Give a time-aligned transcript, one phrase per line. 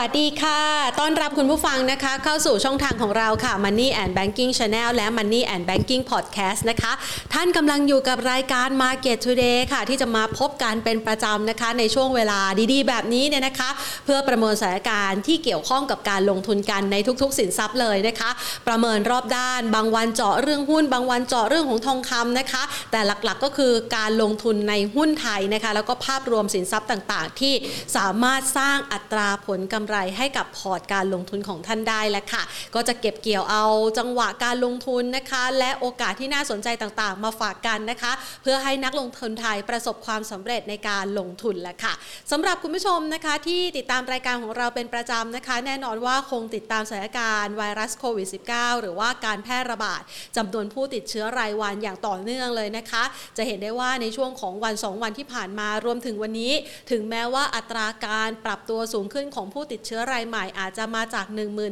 [0.00, 0.60] วัสดีค่ะ
[1.00, 6.92] ต้อนรับคุณผู้ฟังนะคะ เข้าสู่ช่องทางของเราค่ะ Money and Banking Channel และ Money and Banking Podcast นะคะ
[7.34, 12.40] ท่านกำลังอยู่กับรายการ Market Today ค่ะ ที่จะมาพบกันเป็นประจำนะคะ ในช่วงเวลา
[12.72, 13.70] ดีๆ แบบนี้เนี่ยนะคะ
[14.04, 18.30] เพื่อประเมินสถานการณ์ที่เกี่ยวข้องกับการลงทุนกันในทุกๆ สินทรัพย์เลยนะคะ
[18.68, 27.54] ประเมินรอบด้าน บางวันเจาะเรื่องหุ้น บางวันเจาะเรื่องของทองคำนะคะ แต่หลักๆก็คือการลงทุนในหุ้นไทยนะคะ แล้วก็ภาพรวมสินทรัพย์ต่าง ๆ ที่
[27.96, 32.42] สามารถสร้างอัตราผลกำไรให้กับพอร์ตการลงทุนของท่านได้แล้วค่ะ
[32.74, 33.64] ก็จะเก็บเกี่ยวเอา
[33.98, 38.12] จังหวะการลงทุนนะคะ และโอกาสที่น่าสนใจต่างๆ มาฝากกันนะคะ
[38.42, 41.94] เพื่อให้นักลงทุนไทยประสบความสำเร็จในการลงทุนแล้วค่ะ
[42.30, 50.02] สำหรับคุณผู้ชมนะคะที่ติดตามรายการของเราเป็นประจำนะคะ แน่นอนว่าคงติดตามสถานการณ์ไวรัสโควิด -19 หรือว่าการแพร่ระบาด
[50.36, 53.02] จำนวนผู้ติดเชื้อรายวันอย่างต่อเนื่องเลยนะคะ
[53.36, 56.52] จะเห็นได้ว่าในช่วงของวัน 2 วันที่ผ่านมารวมถึงวันนี้
[56.90, 61.26] ถึงแม้ว่าอัตราการปรับตัวสูงขึ้นของผู้ติดเชื้อรายใหม่อาจจะมาจาก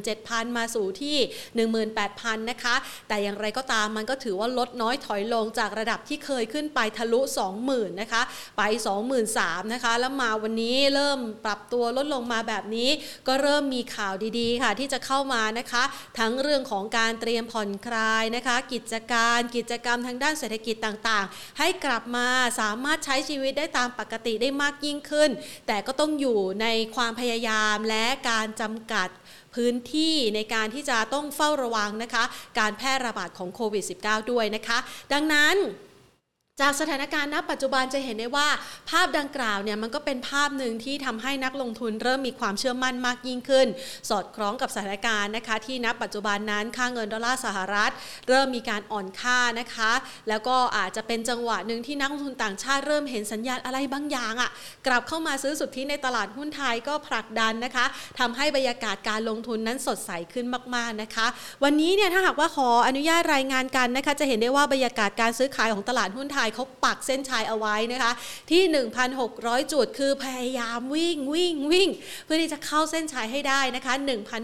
[0.07, 1.17] 17,000 มาสู่ที่
[1.83, 2.75] 18,000 นะคะ
[3.09, 7.21] แต่อย่างไรก็ตามมันก็ถือว่าลดน้อยถอยลงจากระดับที่เคยขึ้นไปทะลุ
[7.61, 8.23] 20,000 นะคะ
[8.59, 8.63] ไป
[9.17, 12.91] 23,000 นะคะ แล้วมาวันนี้เริ่มปรับตัวลดลงมาแบบนี้
[13.29, 15.83] ก็เริ่มมีข่าวดีๆ ค่ะ ที่จะเข้ามานะคะ
[16.19, 22.29] ทั้งเรื่องของการเตรียมผ่อนคลายนะคะ กิจการกิจกรรมทางด้านเศรษฐกิจต่างๆ ให้กลับมา
[22.61, 25.31] สามารถใช้ชีวิตได้ตามปกติได้มากยิ่งขึ้น
[25.67, 27.98] แต่ก็ต้องอยู่ในความพยายามและ
[28.31, 29.09] การจำกัด
[29.55, 32.25] พื้นที่ในการที่จะต้องเฝ้าระวังนะคะ
[32.59, 34.79] การแพร่ระบาดของโควิด -19 ด้วยนะคะ
[35.13, 35.57] ดังนั้น
[36.61, 38.49] จากสถานการณ์ณปัจจุบันจะเห็นได้ว่า
[38.91, 43.67] ภาพดังกล่าวเนี่ยมันก็เป็นภาพหนึ่งที่ทำให้นักลงทุนเริ่มมีความเชื่อมั่นมากยิ่งขึ้น
[44.11, 47.91] สอดคล้องกับสถานการณ์นะคะ ที่ณปัจจุบันนั้นค่าเงินดอลลาร์สหรัฐ
[48.29, 49.93] เริ่มมีการอ่อนค่านะคะ
[50.29, 54.51] แล้วก็อาจจะเป็นจังหวะหนึ่งที่นักลงทุนต่างชาติเริ่มเห็นสัญญาณอะไรบางอย่างอะ่ะ
[54.87, 57.85] กลับเข้ามาซื้อสุทธิในตลาดหุ้นไทยก็ผลักดันนะคะ
[58.19, 61.27] ทำให้บรรยากาศการลงทุนนั้นสดใสขึ้นมากๆนะคะ
[61.65, 68.13] วันนี้เนี่ยถ้าหากว่าขออนุญาตรายงานกันนะคะ จะเห็นได้ว่าบรรยากาศการซื้อขายของตลาดหุ้นไทยเขาปักเส้นชัยเอาไว้นะคะ
[68.51, 68.63] ที่
[69.17, 71.89] 1,600 จุดคือพยายามวิ่งวิ่งวิ่ง
[72.25, 73.93] เพื่อที่จะเข้าเส้นชัยให้ได้นะคะ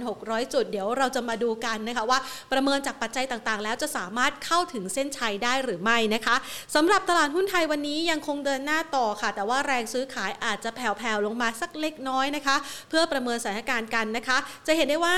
[0.02, 2.18] 1,600 จุด เดี๋ยวเราจะมาดูกันนะคะว่า
[2.52, 6.36] ประเมินจากปัจจัยต่างๆ แล้วจะสามารถเข้าถึงเส้นชัยได้หรือไม่นะคะ
[6.74, 12.56] สำหรับตลาดหุ้นไทยวันนี้ยังคงเดินหน้าต่อค่ะ แต่ว่าแรงซื้อขายอาจจะแผ่วๆลงมาสักเล็กน้อยนะคะ
[12.88, 15.16] เพื่อประเมินสถานการณ์กันนะคะ จะเห็นได้ว่า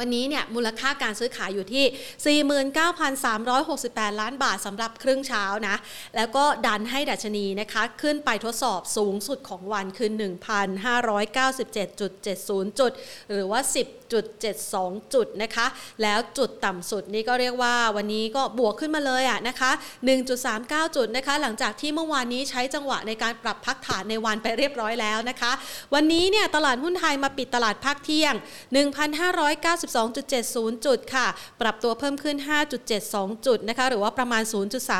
[0.00, 2.38] วันนี้เนี่ยมูลค่าการซื้อขายอยู่ที่
[3.22, 5.76] 49,368 ล้านบาทสำหรับครึ่งเช้านะ
[6.16, 12.92] แล้วก็ดันให้ดัชนีนะคะขึ้นไปทดสอบสูงสุดของวันคือ 1,597.70 จุด
[13.30, 13.60] หรือว่า
[14.10, 15.66] 10.72 จุดนะคะ
[16.02, 19.70] แล้วจุดต่ำสุดนี่ก็เรียกว่าวันนี้ก็บวกขึ้นมาเลยอะนะคะ
[20.34, 25.52] 1.39 จุดนะคะ หลังจากที่เมื่อวานนี้ใช้จังหวะในการปรับพักฐานในวันไปเรียบร้อยแล้วนะคะ
[25.94, 28.34] วันนี้เนี่ยตลาดหุ้นไทยมาปิดตลาดพักเที่ยง
[29.54, 31.26] 1,592.70 จุดค่ะ
[31.60, 32.36] ปรับตัวเพิ่มขึ้น
[32.90, 34.42] 5.72 จุดนะคะ หรือว่าประมาณ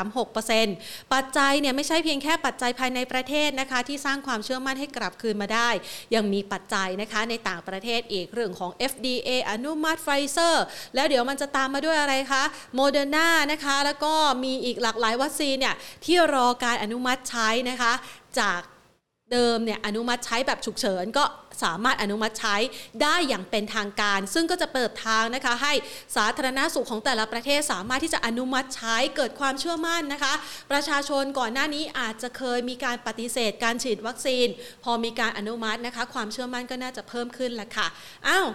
[0.07, 5.69] 0.36%ปัจจัยเนี่ยไม่ใช่เพียงแค่ปัจจัยภายในประเทศนะคะ ที่สร้างความเชื่อมั่นให้กลับคืนมาได้
[6.15, 8.71] ยังมีปัจจัยนะคะในต่างประเทศอีกเรื่องของ
[9.01, 10.63] FDA อนุมัติไฟเซอร์
[10.95, 12.43] แล้วเดี๋ยวมันจะตามมาด้วยอะไรคะ
[12.75, 14.13] โมเดอร์นานะคะ แล้วก็
[14.43, 15.75] มีอีกหลากหลายวัคซีนเนี่ย
[16.05, 17.93] ที่รอการอนุมัติใช้นะคะ
[18.39, 18.61] จาก
[19.31, 21.23] เดิมเนี่ยอนุมัติใช้แบบฉุกเฉินก็
[21.63, 22.55] สามารถอนุมัติใช้
[23.01, 25.73] ได้อย่างเป็นทางการ ซึ่งก็จะเปิดทางนะคะให้
[26.15, 30.33] สาธารณสุขของแต่ละประเทศสามารถที่จะอนุมัติใช้เกิดความเชื่อมั่นนะคะ
[30.71, 34.47] ประชาชนก่อนหน้านี้อาจจะเคยมีการปฏิเสธการฉีดวัคซีน
[34.83, 37.87] พอมีการอนุมัตินะคะ ความเชื่อมั่นก็น่าจะเพิ่มขึ้นแหละค่ะ
[38.27, 38.47] อ้าว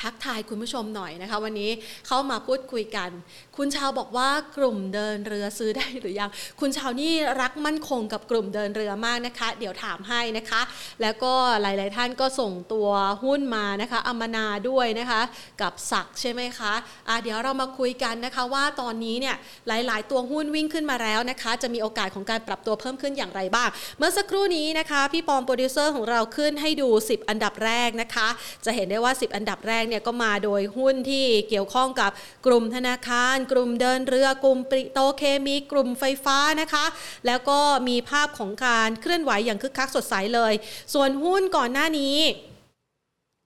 [0.00, 1.70] ทักทายคุณผู้ชมหน่อยนะคะ วันนี้
[2.06, 3.10] เข้ามาพูดคุยกัน
[3.56, 6.30] คุณชาวบอกว่ากลุ่มเดินเรือซื้อได้หรือยัง
[6.60, 10.60] คุณชาวนี่รักมั่นคงกับกลุ่มเดินเรือมากนะคะ เดี๋ยวถามให้นะคะ
[11.02, 11.32] แล้วก็
[11.62, 12.88] หลาย ๆ ท่านก็ส่งตัว
[13.24, 15.20] หุ้นมานะคะอมนาด้วยนะคะ
[15.62, 19.36] กับศักใช่ไหมคะะเดี๋ยวเรามาคุยกันนะคะว่าตอนนี้เนี่ย
[19.68, 23.68] หลาย ๆ ตัวหุ้นวิ่งขึ้นมาแล้วนะคะ จะมีโอกาสของการปรับตัวเพิ่มขึ้นอย่างไรบ้าง
[23.98, 28.28] เมื่อสักครู่นี้นะคะ พี่ปอมโปรดิวเซอร์ของเราขึ้นให้ดู 10 อันดับแรกนะคะ
[28.64, 32.10] จะเห็นได้ว่า 10 อันดับแรกเนี่ยก็มาโดยหุ้นที่เกี่ยวข้องกับ
[32.46, 36.84] กลุ่มธนาคาร กลุ่มเดินเรือกลุ่มปิโตรเคมีกลุ่มไฟฟ้านะคะ
[37.26, 40.52] แล้วก็มีภาพของการเคลื่อนไหวอย่างคึกคักสดใสเลย
[40.94, 42.18] ส่วนหุ้นก่อนหน้านี้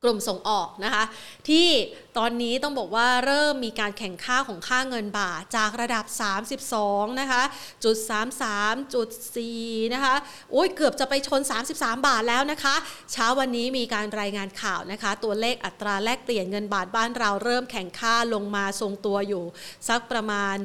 [0.04, 1.04] กลุ่มส่งออกนะคะ
[1.48, 1.68] ที่
[2.20, 6.04] ตอนนี้ต้องบอกว่าเริ่มมีการแข็งค่าของค่าเงินบาทจากระดับ
[6.62, 7.42] 32 นะคะ
[7.84, 7.96] จุด
[8.44, 9.08] 33 จุด
[9.52, 10.14] 4 นะคะ
[10.52, 11.40] โอ้ยเกือบจะไปชน
[11.74, 12.74] 33 บาทแล้วนะคะ
[13.12, 19.44] เช้าวันนี้มีการรายงานข่าวนะคะ ตัวเลขอัตราแลกเปลี่ยนเงินบาทบ้านเราเริ่มแข่งค่าลงมาทรงตัวอยู่
[19.88, 20.56] สักประมาณ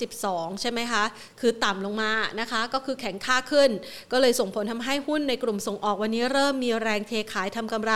[0.00, 1.04] 32 ใช่ไหมคะ
[1.40, 3.70] คือต่ำลงมานะคะ ก็คือแข่งค่าขึ้น
[4.12, 7.94] ก็เลยส่งผลทำให้หุ้นในกลุ่มส่งออกวันนี้เริ่มมีแรงเทขายทำกำไร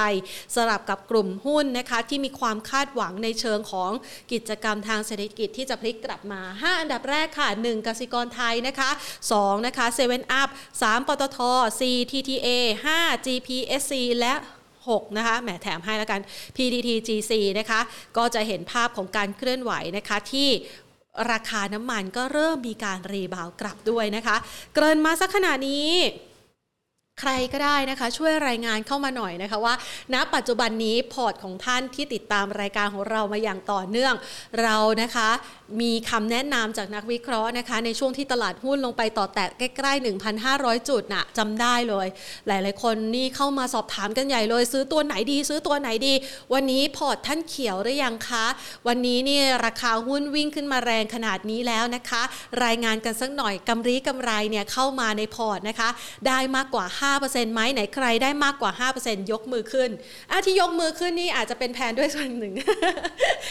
[0.55, 3.91] สลับกับกลุ่มหุ้นนะคะที่มีความคาดหวังในเชิงของ
[4.33, 8.91] กิจกรรมทางเศรษฐกิจที่จะพลิกกลับมา 5 อันดับแรกค่ะ 1กสิกรไทยนะคะ
[9.29, 10.49] 2 นะคะ7 Up
[10.83, 11.39] 3ปตท
[11.81, 12.49] 4 TTA
[12.95, 14.35] 5 GPSC และ
[14.79, 16.21] 6 นะคะ แหมแถมให้แล้วกัน
[16.57, 17.81] PTT GC นะคะ
[18.17, 20.49] ก็จะเห็นภาพของการเคลื่อนไหวนะคะที่
[21.33, 24.37] ราคาน้ำมันก็เริ่มมีการรีบาวกลับด้วยนะคะ
[24.75, 25.91] เกินมาสักขนาดนี้
[27.21, 29.75] ใครก็ได้นะคะ ช่วยรายงานเข้ามาหน่อยนะคะว่า
[30.15, 34.15] ณปัจจุบันนี้พอร์ตของท่านที่ติดตามรายการของเรามาอย่างต่อเนื่อง
[34.63, 35.29] เรานะคะ
[35.81, 40.05] มีคำแนะนำจากนักวิเคราะห์นะคะ ในช่วงที่ตลาดหุ้นลงไปต่อแตะใกล้ๆ
[40.45, 42.07] 1,500 จุดน่ะจำได้เลย
[42.47, 46.15] หลายๆ คนนี่เข้ามาสอบถามกันใหญ่เลย ซื้อตัวไหนดี ซื้อตัวไหนดี
[46.55, 48.47] วันนี้พอร์ตท่านเขียวหรือยังคะ
[48.87, 52.23] วันนี้นี่ราคาหุ้นวิ่งขึ้นมาแรงขนาดนี้แล้วนะคะ
[52.65, 55.89] รายงานกันสักหน่อยกำไรกำไรเนี่ยเข้ามาในพอร์ตนะคะ
[56.27, 59.91] ได้มากกว่า5%ไหมไหนใครได้มากกว่า 5%ยกมือขึ้น
[60.31, 62.55] อะที่ยกมือขึ้นนี่อาจจะเป็นแพนด้วยส่วนหนึ่ง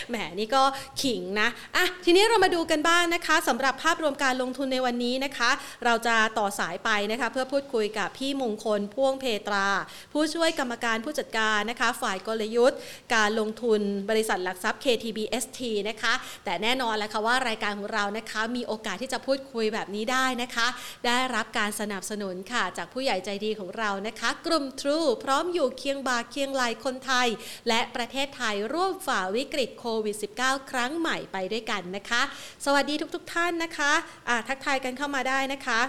[0.09, 0.63] แหมนี่ก็
[1.01, 5.51] ขิงนะอะทีนี้เรามาดูกันบ้างนะคะสำหรับภาพรวมการลงทุนในวันนี้นะคะ
[5.85, 9.67] เราจะต่อสายไปนะคะเพื่อพูดคุยกับพี่มงคลพ่วงเพตรา
[10.13, 12.79] ผู้ช่วยกรรมการผู้จัดการนะคะ ฝ่ายกลยุทธ์
[13.15, 15.59] การลงทุนบริษัทหลักทรัพย์ KTBST
[15.89, 16.13] นะคะ
[16.45, 20.67] แต่แน่นอนแล้วค่ะว่ารายการของเรานะคะ มีโอกาสที่จะพูดคุยแบบนี้ได้นะคะ
[21.05, 27.27] ได้รับการสนับสนุนค่ะจากผู้ใหญ่ใจดีของเรานะคะ กลุ่ม True พร้อมอยู่เคียงบ่าเคียงไหลคนไทย
[27.67, 32.21] และประเทศไทยร่วมฝ่าวิกฤตโควิด -19 ครั้งใหม่ไปด้วยกันนะคะ
[32.65, 35.81] สวัสดีทุกๆทท่านนะคะะทักทายกันเข้ามาได้นะคะ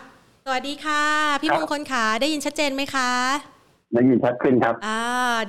[0.44, 1.02] สวัสดีค่ะ
[1.42, 3.53] พี่มงคลขาได้ยินชัดเจนไหมคะ
[3.92, 5.00] ได้ยินชัดขึ้นครับ อ่า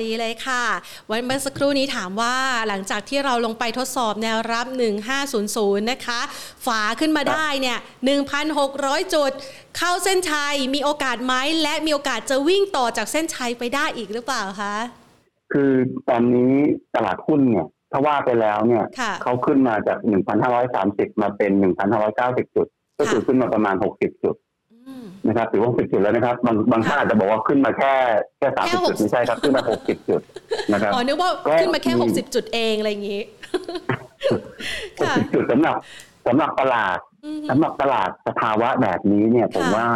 [0.03, 0.63] ดีเลยค่ะ
[1.09, 2.35] วันเมื่อสักครู่นี้ถามว่า
[2.67, 4.67] หลังจากที่เราลงไปทดสอบแนวรับ
[5.29, 6.19] 1500 นะคะ
[6.65, 7.77] ฝาขึ้นมาได้เนี่ย
[8.45, 9.31] 1,600 จุด
[9.77, 11.33] เข้าเส้นชัย มีโอกาสไหม
[11.63, 14.75] และมีโอกาสจะวิ่งต่อจากเส้นชัยไปได้อีกหรือเปล่าคะ
[15.51, 15.71] คือ
[16.09, 16.51] ตอนนี้
[16.95, 19.97] ตลาดหุ้นเนี่ยถ้าว่าไปแล้วเนี่ยค่ะเขาขึ้นมาจาก
[20.59, 21.51] 1,530 มาเป็น
[22.03, 22.67] 1,590 จุด
[22.99, 24.44] ก็คือขึ้นมาประมาณ 60 จุดอืม
[25.27, 27.93] นะครับถือว่า60จุดแล้วนะครับบางบางท่านอาจจะบอกว่าขึ้นมาแค่
[28.37, 30.21] แค่แค่30จุด60ไม่ใช่ครับ ขึ้นมา60จุด
[30.73, 33.21] นะครับอ๋อนึกว่าก็ขึ้นมาแค่มี60จุดเองอะไรอย่างงี้
[34.99, 35.75] ค่ะ60จุดสำหรับ
[36.27, 39.87] สำหรับตลาดอืมสำหรับตลาดสภาวะแบบนี้เนี่ยผมค่ะว่า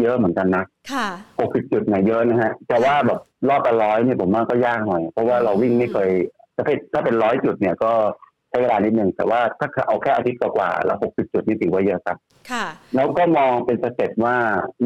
[0.00, 1.06] เยอะเหมือนกันนะค่ะ
[1.40, 6.10] 60จุดเนี่ยเยอะนะฮะแต่ว่าแบบรอบละร้อยเนี่ยผมว่าก็ยากหน่อย เพราะว่าเราวิ่งไม่เคย
[6.56, 7.92] ถ้าเป็นถ้าเป็นร้อยจุดเนี่ยก็
[8.33, 12.16] ใช้เวลานิดนึงแต่ว่าถ้าเอาแค่อาทิตย์กว่าๆแล้ว60จุดนี่ถือว่าเยอะครับ
[12.50, 14.36] ค่ะ แล้วก็มองเป็นสเต็ปว่า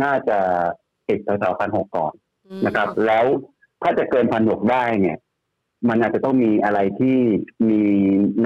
[0.02, 0.38] น่าจะ
[1.08, 2.12] ติดแถวๆพันหกก่อน
[2.48, 3.24] อืมนะครับ แล้ว
[3.82, 5.16] ถ้าจะเกินพันหกได้เนี่ย
[5.88, 7.16] มันอาจจะต้องมีอะไรที่
[7.68, 7.80] มี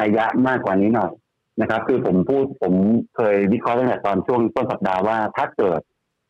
[0.01, 1.13] นัยยะมากกว่านี้หน่อย
[1.61, 2.75] นะครับ คือผมพูดผม
[3.17, 5.81] เคยวิเคราะห์ตั้งแต่ตอนช่วงต้นสัปดาห์ว่าถ้าเกิด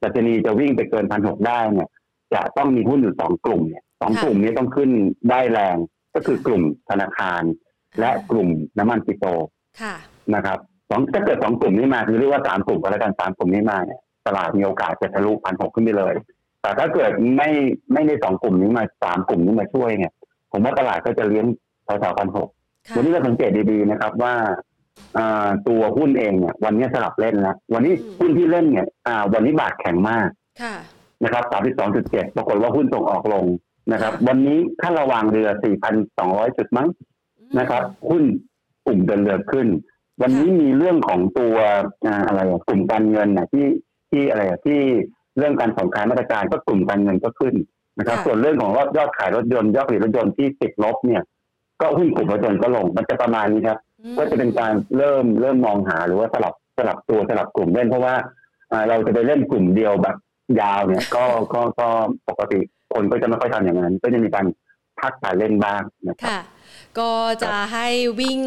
[0.02, 1.88] ดัชนีจะวิ่งไปเกินพันหกได้เนี่ย
[2.34, 4.90] จะต้องมีหุ้นอยู่สองกลุ่มเนี่ยสองกลุ่มนี้ต้องขึ้น
[5.30, 5.76] ได้แรง
[6.14, 7.42] ก็คือกลุ่มธนาคาร
[8.00, 8.48] และกลุ่ม
[8.78, 9.30] น้ำมันปิโตร
[9.80, 9.94] ค่ะ
[10.34, 10.58] นะครับ
[10.90, 16.14] สองถ้าเกิดสองกลุ่มนี้มาคือเรียกว่าสามกลุ่มก็แล้วกันสามกลุ่มนี้มาเนี่ยตลาดมีโอกาสจะทะลุพันหกขึ้นไปเลย
[16.62, 17.50] แต่ถ้าเกิดไม่
[17.92, 20.12] ไม่ได้สองกลุ่มนี้มาสามกลุ่มนี้มาช่วยเนี่ย
[20.52, 21.46] ผมว่าตลาดก็จะเลี้ยง
[21.84, 22.48] แถวๆพันหก
[22.88, 24.34] ค่ะวันนี้เราสังเกตดีๆนะครับว่า
[25.18, 30.28] อ่าตัวหุ้นเองเนี่ยวันนี้สลับเล่นแล้ววันนี้หุ้นที่เล่นเนี่ยอ่าวันนี้บาทแข็งมาก
[30.62, 30.74] ค่ะ
[31.24, 31.44] นะครับ
[31.90, 33.44] 32.7ปรากฏว่าหุ้นส่งออกลง
[33.92, 35.48] นะครับ วันนี้ถ้าระวางเรือ
[36.02, 36.88] 4,200จุดมั้ง
[37.58, 38.22] นะครับหุ้น
[38.86, 39.68] กลุ่มเดินเรือขึ้น
[40.22, 41.56] วันนี้มีเรื่องของตัว
[42.06, 43.66] อ่าอะไรอะกลุ่มการเงินนะที่
[44.10, 44.80] ที่อะไรอะที่
[45.38, 47.54] เรื่องการผ่อนคลายมาตรการก็กลุ่มการเงินก็ขึ้น
[47.98, 51.22] นะครับค่ะส่วนเรื่องของยอดขายรถยนต์ยอดผลิตรถยนต์ที่ติดลบเนี่ย
[51.80, 58.14] ก็หุ้นกลุ่มรถยนต์ก็ลงมันจะประมาณนี้ครับอืมก็จะเป็นการเริ่มเริ่มมองหาหรือว่าสลับสลับตัวสลับกลุ่มเล่นเพราะว่า
[58.72, 60.16] อ่าเราจะไปเล่นกลุ่มเดียวแบบ
[60.60, 61.88] ยาวเนี่ย ก็ก็ก็
[62.28, 62.60] ปกติ
[62.92, 64.46] คนก็จะไม่ค่อยทำอย่างนั้น ก็จะมีการ
[65.00, 66.40] พักการเล่นบ้างนะครับค่ะ
[67.00, 67.88] ก็จะให้
[68.20, 68.40] วิ่ง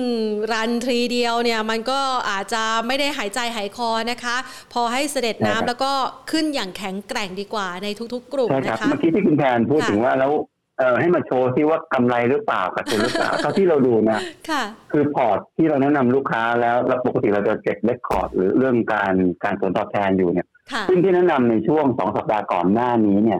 [0.51, 1.99] run ทีเดียวเนี่ยมันก็
[2.29, 4.37] อาจจะไม่ได้หายใจหายคอนะคะ
[4.73, 5.91] พอให้สะเด็ดใช่ครับน้ำแล้วก็
[6.31, 10.31] ขึ้นอย่างแข็งแกร่งดีกว่าในทุก ๆ กลุ่มใช่ครับนะคะเมื่อกี้ที่คุณแทนพูดค่ะถึงว่าแล้ว
[10.79, 23.39] เอ่อให้มาโชว์ที่ว่ากำไรหรือเปล่าขาดทุนหรือเปล่าเท่าที่เราดูนะค่ะ คือพอร์ตที่เราแนะนำลูกค้าแล้วแล้วปกติเราจะเก็บ record หรือเรื่องการการผลตอบแทนอยู่เนี่ยค่ะซึ่งที่แนะนำในช่วงสองสัปดาห์ก่อนหน้านี้เนี่ย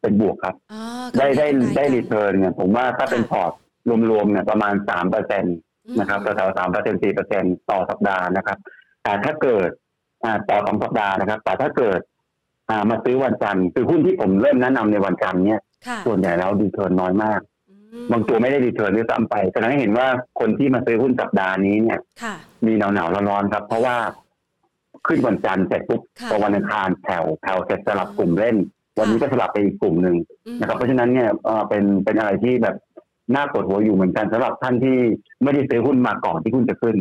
[0.00, 0.82] เป็นบวกครับอ๋อ
[1.18, 3.52] ได้ได้กำไรได้กำไร return เนี่ยผมว่าถ้าเป็นค่ะพอร์ต
[4.10, 5.50] รวมๆเนี่ยประมาณสามเปอร์เซ็นต์
[5.98, 8.58] นะครับแถวสามเปอร์เซ็นสี่เปอร์เซ็นต์ต่อสัปดาห์นะครับ
[9.02, 9.68] แต่ถ้าเกิด
[10.50, 12.00] ต่อสองสัปดาห์นะครับ แต่ถ้าเกิด
[12.90, 15.60] มาซื้อวันจันทร์คือหุ้นที่ผมเริ่มแนะนำในวันจันทร์เนี่ย
[16.06, 17.40] ส่วนใหญ่แล้ว return น้อยมาก
[18.12, 20.06] บางตัวไม่ได้ return ด้วยซ้ำไปแสดงให้เห็นว่า
[20.40, 21.98] คนที่มาซื้อหุ้นสัปดาห์นี้เนี่ย
[22.66, 23.96] มีหนาวหนาวร้อนๆครับ เพราะว่า
[25.06, 26.00] ขึ้นวันจันทร์เสร็จปุ๊บ
[26.30, 28.56] พอวันอังคารแถวแถวเสร็จสลับกลุ่มเล่น
[28.98, 30.16] วันนี้ก็สลับไปอีกกลุ่มหนึ่ง
[30.60, 31.28] นะครับ เพราะฉะนั้นเนี่ย
[31.68, 32.76] เป็นเป็นอะไรที่แบบ
[33.34, 34.96] น่าปวดหัวอยู่เหมือนกันสำหรับท่านที่
[35.42, 36.96] ไม่ได้ซื้อหุ้นมาก่อนที่หุ้นจะขึ้น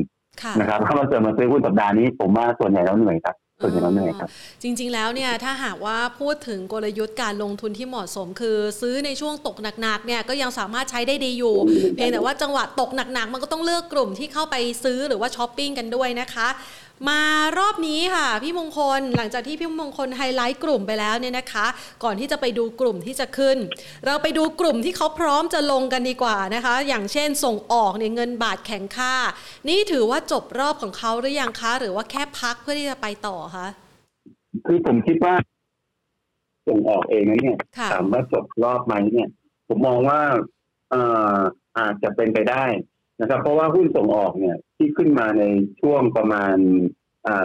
[0.60, 4.30] นะครับถ้ามาเจอมาซื้อหุ้นสัปดาห์นี้ผมว่าส่วนใหญ่แล้วเหนื่อยครับส่วนใหญ่แล้วเหนื่อยครับ
[4.62, 11.56] จริง ๆ แล้วเนี่ยถ้าหากว่าพูดถึงกลยุทธ์การลงทุนที่เหมาะสม คือซื้อในช่วงตกหนักๆเนี่ยก็ยังสามารถใช้ได้ดีอยู่
[11.96, 16.48] เพียงแต่ว่าจังหวะตกหนักๆ มันก็ต้องเลือกกลุ่มที่เข้าไปซื้อหรือว่าช้อปปิ้งกันด้วยนะคะ
[17.10, 17.22] มา
[17.58, 21.66] รอบนี้ค่ะพี่มงคลหลังจากที่พี่มงคลไฮไลท์กลุ่มไปแล้วเนี่ยนะคะ
[22.04, 23.58] ก่อนที่จะไปดูกลุ่มที่จะขึ้น
[24.06, 29.16] เราไปดูกลุ่มที่เขาพร้อมจะลงกันดีกว่านะคะ อย่างเช่นส่งออกเนี่ยเงินบาทแข็งค่า
[29.70, 33.68] นี่ถือว่าจบรอบของเขาหรือยังคะ หรือว่าแค่พักเพื่อที่จะไปต่อคะ
[34.66, 35.36] คือผมคิดว่า
[36.68, 37.58] ส่งออกเองนะเนี่ย
[37.92, 39.30] ถามว่าจบรอบไหมเนี่ย
[39.68, 40.22] ผมมองว่า
[40.92, 41.02] เอ่
[41.36, 41.38] อ
[41.78, 42.66] อาจจะเป็นไปได้
[43.22, 45.44] นะครับ เพราะว่าหุ้นส่งออกเนี่ยที่ขึ้นมาใน
[45.82, 46.56] ช่วงประมาณ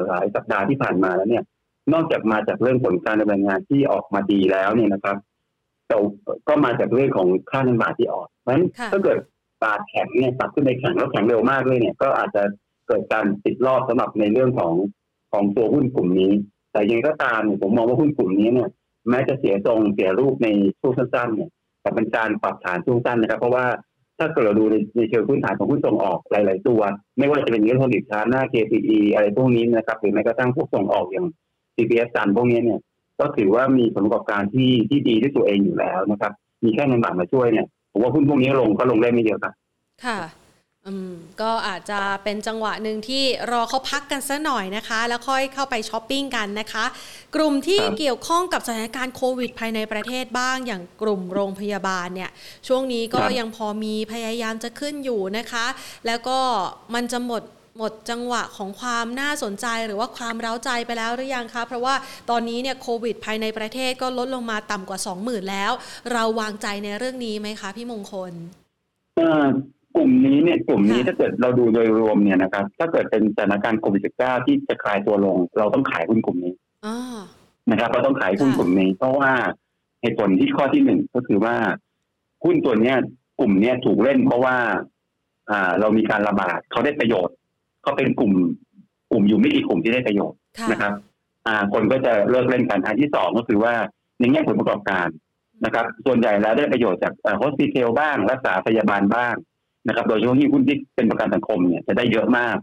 [0.07, 1.45] หลายสัปดาห์ที่ผ่านมาแล้วเนี่ย
[1.93, 5.17] นอกจากมาจากเรื่องผลการดำเนินงานที่ออกมาดีแล้วเนี่ยนะครับ
[5.89, 5.97] แต่
[6.49, 9.19] ก็มาจากเรื่องของค่าเงินบาทที่ออกเพราะฉะนั้นถ้าเกิด
[9.65, 12.43] บาทแข็งเนี่ยปรับขึ้นไปแข็งแล้วแข็งเร็วมากเลยเนี่ย ก็อาจจะ
[12.87, 14.73] เกิดการติดรอบสำหรับในเรื่องของ
[15.33, 16.33] ของตัวหุ้นกลุ่มนี้
[16.73, 18.69] แต่ยังไงก็ตามผมมองว่าหุ้นกลุ่มนี้เนี่ย
[19.11, 20.49] แม้จะเสียทรงเสียรูปใน
[20.81, 21.51] ช่วงสั้นๆเนี่ย
[21.81, 23.67] แต่เป็นการปรับฐานช่วงสั้นนะครับ เพราะว่า
[24.21, 26.81] ถ้าเกิดเราดูในในเชิงพื้นฐานของหุ้นส่งออกหลาย ๆ ตัว
[27.19, 31.27] ไม่ว่าจะเป็นเงินผลิตชาหน้า KPE อะไรพวกนี้นะครับหรือแม้กระทั่งพวกส่งออกอย่าง
[31.77, 32.81] CPS จันพวกนี้เนี่ย
[33.21, 36.33] ก็ถือว่ามีผลประกอบการที่ที่ดีด้วยตัวเองอยู่แล้วนะครับ
[36.65, 39.55] มีแค่เงินบาทมาช่วยเนี่ยผมว่าหุ้นพวกนี้ลงก็ลงได้ไม่เยอะครับ
[40.05, 40.19] ค่ะ
[41.43, 46.85] ก็อาจจะเป็นจังหวะหนึ่งที่รอเขาพักกันสัหน่อยนะคะ แล้วค่อยเข้าไปช้อปปิ้งกันนะคะ
[47.37, 52.31] กลุ่มที่เกี่ยวข้องกับสถานการณ์โควิดภายในประเทศบ้าง อย่างกลุ่มโรงพยาบาลเนี่ย
[52.69, 55.67] ช่วงนี้ก็ยังพอมีพยายามจะขึ้นอยู่นะคะ
[56.07, 56.39] แล้วก็
[56.95, 57.43] มันจะหมด
[57.79, 61.95] หมดจังหวะของความน่าสนใจหรือว่าความเร้าใจไปแล้วหรือยังคะ เพราะว่า
[62.31, 65.73] ตอนนี้เนี่ยโควิดภายในประเทศก็ลดลงมาต่ำกว่า 20,000 แล้ว
[66.13, 68.33] เราวางใจในเรื่องนี้ไหมคะ พี่มงคล
[69.97, 76.55] กลุ่มนี้เนี่ยกลุ่มนี้ถ้าเกิดเราดูโดยรวมเนี่ยนะครับ ถ้าเกิดเป็นสถานการณ์โควิด -19 ที่จะคลายตัวลง เราต้องขายหุ้นกลุ่มนี้
[77.71, 79.33] นะครับ เราต้องขายหุ้นกลุ่มนี้ เพราะว่า
[80.03, 81.57] เหตุผลที่ข้อที่หนึ่งก็คือว่า
[82.45, 82.97] หุ้นตัวเนี้ย
[83.41, 84.57] กลุ่มเนี้ยถูกเล่นเพราะว่า
[85.51, 87.35] อ่า เรามีการระบาดเขาได้ประโยชน์
[87.83, 88.33] เขาเป็นกลุ่ม
[89.11, 90.39] กลุ่มอยู่ไม่กี่กลุ่มที่ได้ประโยชน์
[90.71, 90.93] นะครับ
[91.47, 93.75] อ่า คนก็จะเลิกเล่นกันอันที่สองก็คือว่า
[94.19, 95.09] ในแง่ผลประกอบการ
[95.65, 99.35] นะครับ ส่วนใหญ่แล้วได้ประโยชน์จากโฮสปิเทลบ้าง รักษาพยาบาลบ้าง
[99.87, 102.57] นะครับโดยเฉพาะที่หุ้นที่เป็นประกันสังคมเนี่ยจะได้เยอะมาก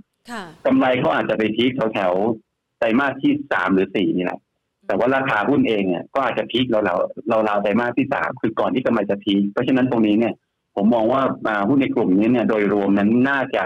[0.66, 4.40] กำไรเขาอาจจะไปพีคแถวๆไตรมาสที่สามหรือสี่นี่แหละ
[4.88, 6.96] แต่ว่าราคาหุ้นเองเนี่ยก็อาจจะพีคเราเรา
[7.30, 10.34] เราเราไตรมาสที่สามคือก่อนที่กำไรจะพีคเพราะฉะนั้นตรงนี้เนี่ย
[10.76, 11.22] ผมมองว่า
[11.70, 13.64] หุ้นในกลุ่มนี้เนี่ยโดยรวมนั้นน่าจะ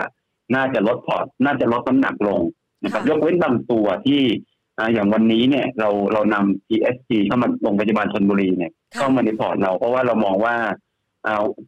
[0.56, 2.42] น่าจะลดพอร์ตน่าจะลดน้ำหนักลง
[2.84, 4.22] นะครับยกเว้นบางตัวที่
[4.94, 10.56] อย่างวันนี้เนี่ยเราเรานำ ESG เข้ามาโรงพยาบาลชนบุรีเนี่ยเข้ามาในพอร์ตเราเพราะว่าเรามองว่า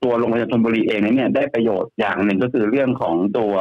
[0.03, 3.53] ตัวโรงพยาบาลชลบุรีเองเนี่ยได้ประโยชน์อย่างหนึ่งก็คือเรื่องของตัว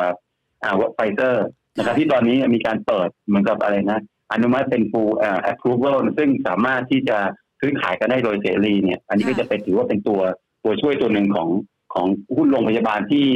[0.94, 1.46] ไฟเซอร์
[1.76, 4.00] นะครับที่ตอนนี้มีการเปิดเหมือนกับอะไรนะ
[4.32, 7.18] อนุมัติเป็นฟูแอปพรูเวลซึ่งสามารถที่จะ
[7.60, 10.20] ซื้อขายกันได้โดยเสรีเนี่ย อันนี้ก็จะเป็นถือว่าเป็นตัว
[10.64, 11.48] ตัวช่วยตัวหนึ่งของ
[11.94, 12.06] ของ
[12.36, 13.26] หุ้นโรงพยาบาลที่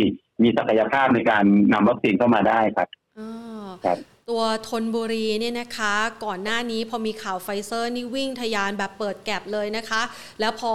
[0.42, 2.88] มีศักยภาพในการนำวัคซีนเข้ามาได้ครับ
[3.84, 3.98] ครับ
[4.32, 10.02] ตัวทนบุรีเนี่ยนะคะ ก่อนหน้านี้พอมีข่าวไฟเซอร์นี่วิ่งทะยานแบบเปิด gap เลยนะคะ
[10.40, 10.74] แล้วพอ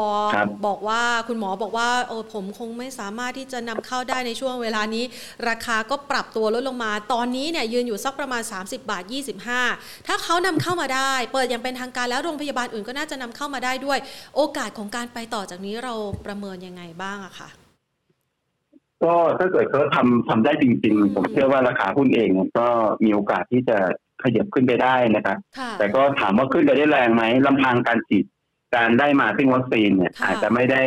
[0.65, 5.03] บอกว่าคุณหมอบอกว่าโอ้ผมคงไม่สามารถที่จะนำเข้าได้ในช่วงเวลานี้
[5.49, 9.03] ราคาก็ปรับตัวลดลงมา ตอนนี้เนี่ยยืนอยู่สักประมาณ 30 บาท
[9.57, 13.99] 25 ถ้าเขานำเข้ามาได้ เปิดอย่างเป็นทางการแล้วโรงพยาบาลอื่นก็น่าจะนำเข้ามาได้ด้วย
[14.35, 15.93] โอกาสของการไปต่อจากนี้เรา
[16.25, 17.49] ประเมินยังไงบ้างอะคะ
[19.03, 22.29] ก็ถ้าเกิดเขาทำทำได้จริงๆ ผมเชื่อว่าราคาหุ้นเอง
[22.59, 22.67] ก็
[23.03, 23.77] มีโอกาสที่จะ
[24.23, 25.37] ขยับขึ้นไปได้นะครับ
[25.79, 28.25] แต่ก็ถามว่าขึ้นไปได้แรงไหมลำพังการฉีด
[28.75, 30.81] การได้มาซึ่งวัคซีนเนี่ยอาจจะไม่ได้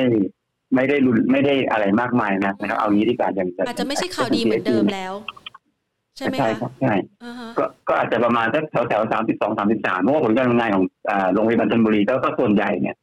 [0.74, 5.14] ไม่ได้รุนไม่ได้อะไรมากมายนะครับเอางี้ดีกว่าอย่างอาจจะไม่ใช่ข่าวดีเหมือนเดิมแล้ว
[6.16, 6.94] ใช่ไหมใช่ครับใช่
[7.58, 10.84] ก็ก็อาจจะประมาณสักแถวแถวสามสิบสองสามสิบสามเพราะว่าผลการดำเนินงานของ
[11.32, 12.96] โรงพยาบาลชนบุรีก็ส่วนใหญ่เนี่ย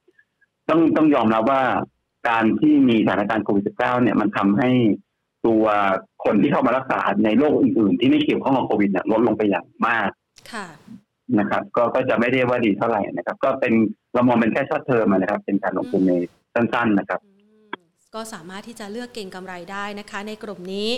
[0.70, 1.62] ต้องต้องยอมรับว่า
[2.28, 4.70] การที่มีสถานการณ์โควิด -19 เนี่ยมันทำให้
[5.46, 5.66] ตัว
[6.24, 10.10] คนที่เข้ามารักษาในโรคอื่น ๆ ที่ไม่เกี่ยวข้องกับโควิดเนี่ยลดลงไปอย่างมาก
[11.40, 13.74] นะครับ ก็ก็จะไม่ได้ว่าดีเท่าไหร่นะครับ ก็เป็น
[14.14, 16.14] เรามองเป็นแค่ช็อตเทอมนะครับ เป็นการลงทุนใน
[16.54, 17.22] สั้น ๆ นะครับ
[18.18, 20.90] ก็สามารถที่จะเลือกเก่งกำไรได้นะคะ ในกลุ่มนี้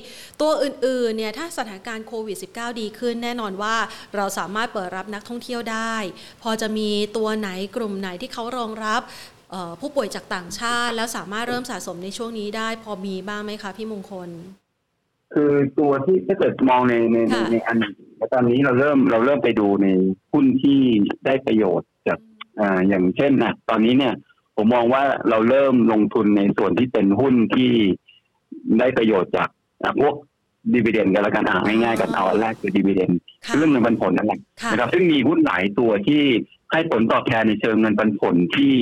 [0.41, 3.75] ตัวอื่นๆเนี่ยถ้าสถานการณ์โควิด -19 ดีขึ้นแน่นอนว่า
[4.15, 5.95] เราสามารถเปิดรับนักท่องเที่ยวได้
[6.43, 9.01] พอจะมีตัวไหนกลุ่มไหนที่เขารองรับ
[9.81, 14.29] ผู้ป่วยจากต่างชาติ แล้วสามารถเริ่มสะสมในช่วงนี้ได้ พอมีบ้างไหมคะพี่มงคล
[15.33, 17.17] คือตัวที่ถ้าเกิดมองในใน
[17.51, 17.77] ในอัน
[18.17, 19.87] แล้วตอนนี้เราเริ่มเราเริ่มไปดูใน
[20.31, 20.79] หุ้นที่
[21.25, 22.19] ได้ประโยชน์จาก
[22.59, 24.13] อ่าอย่างเช่นนะตอนนี้เนี่ย
[24.55, 27.71] ผมมองว่าเราเริ่มลงทุนในส่วนที่เป็นหุ้นที่
[28.79, 29.49] ได้ประโยชน์จาก
[30.01, 30.15] พวก
[30.73, 33.11] ดีเวเดนกันละกันอ่าง่ายๆกันเอาแรกคือดีเวเดน
[33.55, 34.39] เรื่องเงินปันผลนั่นแหละ
[34.71, 36.21] นะครับซึ่งมีหุ้นหลายตัวที่
[36.71, 38.73] ให้ผลตอบแทนในเชิงเงินปันผลที่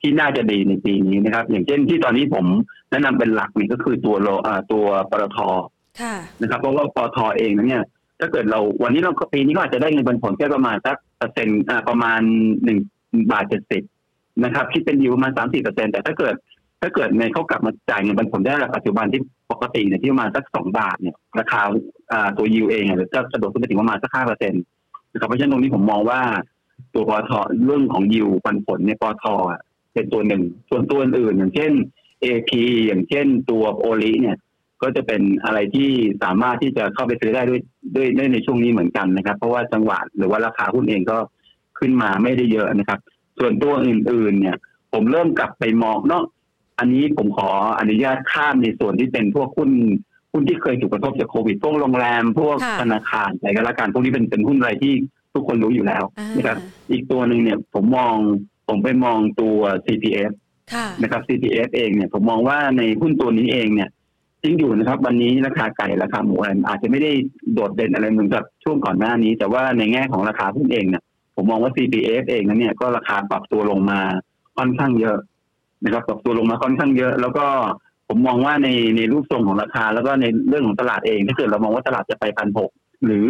[0.00, 2.46] ที่น่าจะดีในปีนี้นะครับ อย่างเช่นที่ตอนนี้ผม
[2.90, 4.28] แนะนำเป็นหลักนี่ก็คือตัวโล
[4.72, 5.38] ตัวปตท
[6.40, 7.84] นะครับเพราะว่าปตทเองนั้นเนี่ย
[8.20, 12.20] ถ้าเกิดเราวันนี้เราปีนี้ก็อาจจะได้เงินปันผลแค่ประมาณสักเปอร์เซ็นต์ประมาณ
[12.64, 12.78] หนึ่ง
[13.32, 13.82] บาทเจ็ดสิบ
[14.44, 16.34] นะครับคิดเป็นยูประมาณสามสี่เปอร์เซ็นแต่ถ้าเกิด
[16.82, 19.20] ถ้าเกิดในเขากลับมาจ่ายเงินปันผลได้ปัจจุบันที่
[19.52, 21.60] ปกติเนี่ยที่ประมาณสักสองบาทเนี่ยราคา
[22.38, 24.62] ตัวยูเองเนี่ยจะกระโดดขึ้นไปถึงประมาณสักห้าเปอร์เซ็นต์
[25.12, 26.20] นะครับเพราะฉะนั้นตรงนี้ผมมองว่า
[26.94, 27.32] ตัวปตท
[27.64, 29.24] เรื่องของยูปันผลในปตท
[29.94, 31.72] เป็นตัวหนึ่ง ส่วนตัวอื่นอย่างเช่น
[32.24, 32.50] AP
[32.86, 34.36] อย่างเช่นตัวโอลิเนี่ย
[34.82, 35.90] ก็จะเป็นอะไรที่
[36.22, 37.60] สามารถที่จะเข้าไปซื้อได้ด้วย
[37.96, 41.18] ด้วยในช่วงนี้เหมือนกันนะครับ เพราะว่าจังหวะหรือว่าราคาหุ้นเองก็
[41.78, 42.98] ขึ้นมาไม่ได้เยอะนะครับ
[43.38, 44.56] ส่วนตัวอื่น ๆ เนี่ย
[44.92, 46.24] ผมเริ่มกลับไปมองเนาะ
[46.78, 49.70] อันนี้ผมขออนุญาตข้ามในส่วนที่เป็นพวกหุ้น
[50.32, 54.92] หุ้นที่เคยถูกกระทบจากโควิดพวกโรงแรม พวกธนาคารอะไรก็แล้วกันพวกนี้เป็นเป็นหุ้นอะไรที่
[55.34, 56.02] ทุกคนรู้อยู่แล้ว
[56.36, 56.58] นะครับ
[56.90, 58.14] อีกตัวหนึ่งเนี่ยผมมอง
[58.68, 60.32] ผมไปมองตัว CPF
[61.02, 63.88] นะครับ CPF เองเนี่ยผมมองว่าในหุ้นตัวนี้เองเนี่ย
[64.42, 67.12] จริงอยู่นะครับ วันนี้ราคาไก่ราคาหมูอะไรอาจจะไม่ได้
[67.52, 71.02] โดดเด่นอะไรเหมือนกับช่วงก่อนหน้านี้ แต่ว่าในแง่ของราคาหุ้นเองเนี่ย
[71.36, 74.00] ผมมองว่า CPF เองนั้นเนี่ยก็ราคาปรับตัวลงมา
[74.56, 75.18] ค่อนข้างเยอะ
[75.84, 77.46] นะครับปรับตัวลงมาค่อนข้างเยอะ แล้วก็
[78.08, 82.70] ผมมองว่าในในรูปทรงของราคา แล้วก็ในเรื่องของตลาดเองถ้าเกิดเรามองว่าตลาดจะไปพันหก
[83.04, 83.26] หรือ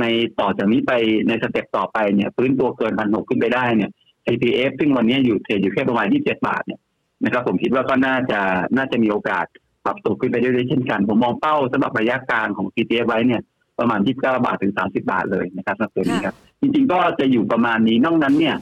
[0.00, 0.04] ใน
[0.40, 0.92] ต่อจากนี้ไป
[1.28, 3.90] ในสเต็ปต่อไปเนี่ย พื้นตัวเกินพันหกขึ้นไปได้เนี่ย
[4.26, 6.80] CPF ซึ่งวันนี้อยู่เทรดอยู่แค่ประมาณที่เจ็ดบาทเนี่ย
[7.24, 8.40] นะครับผมคิดว่าก็น่าจะ
[8.76, 9.46] น่าจะมีโอกาส
[9.84, 13.40] ปรับตัวขึ้นไปเรื่อยๆเช่นกัน ผมมองเป้าสำหรับระยะกลางของ CPF ไว้เนี่ย
[13.78, 18.56] ประมาณที่เก้าบาทถึงสามสิบาทเลยนะครับสำหรับตัวนี้ครับ จริงๆก็จะอยู่ประมาณนี้นอกนั้นเนี่ย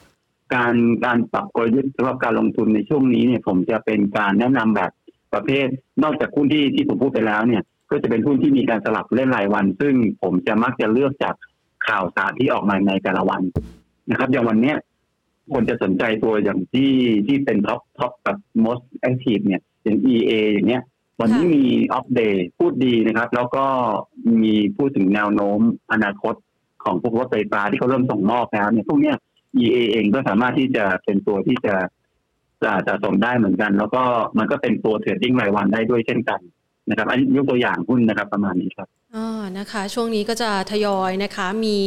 [0.55, 4.91] การการปรับกลยุทธ์สำหรับการลงทุนในช่วงนี้เนี่ย ผมจะเป็นการแนะนำแบบ
[5.35, 5.67] ประเภท
[6.03, 11.35] นอกจากหุ้นที่ที่ผมพูดไปแล้วเนี่ย ก็จะเป็นหุ้นที่มีการสลับเล่นรายวัน ซึ่งผมจะมักจะเลือกจาก
[11.87, 13.43] ข่าวสารที่ออกมาในแต่ละวัน
[14.11, 14.77] นะครับ อย่างวันเนี้ย
[15.53, 16.93] คนจะสนใจตัวอย่างที่
[17.27, 20.83] ที่เป็นท็อปท็อปกับ most active เนี่ยอย่าง EA อย่างเงี้ย
[21.21, 23.67] วันนี้มีอัปเดตพูดดีนะครับ แล้วก็
[24.43, 25.61] มีพูดถึงแนวโน้ม
[25.93, 26.35] อนาคต
[26.85, 29.17] ของพวกรถไฟฟ้าที่เขาเริ่มส่งมอบแล้วเนี่ยพวกเนี้ย
[29.65, 31.75] EA เองก็สามารถที่จะเป็นตัวที่จะ
[32.63, 34.03] จะจะส่งได้เหมือนกัน แล้วก็
[34.39, 36.41] มันก็เป็นตัวเทรดดิ้งรายวันได้ด้วยเช่นกัน
[36.89, 41.81] นะครับ อันนี้ยกตัวอย่างหุ้นนะครับประมาณนี้ครับอ๋อนะคะ ช่วงนี้ก็จะทยอยนะคะมี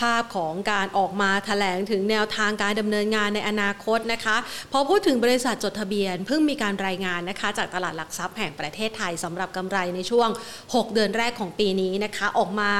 [0.00, 4.36] ภาพของการออกมาถแถลงถึงแนวทางการดำเนินงานในอนาคตนะคะ
[4.72, 10.28] พอพูดถึงบริษัทจดทะเบียน เพิ่งมีการรายงานนะคะ จากตลาดหลักทรัพย์แห่งประเทศไทยสำหรับกำไรในช่วง
[10.64, 12.72] 6 เดือนแรกของปีนี้นะคะ ออกมา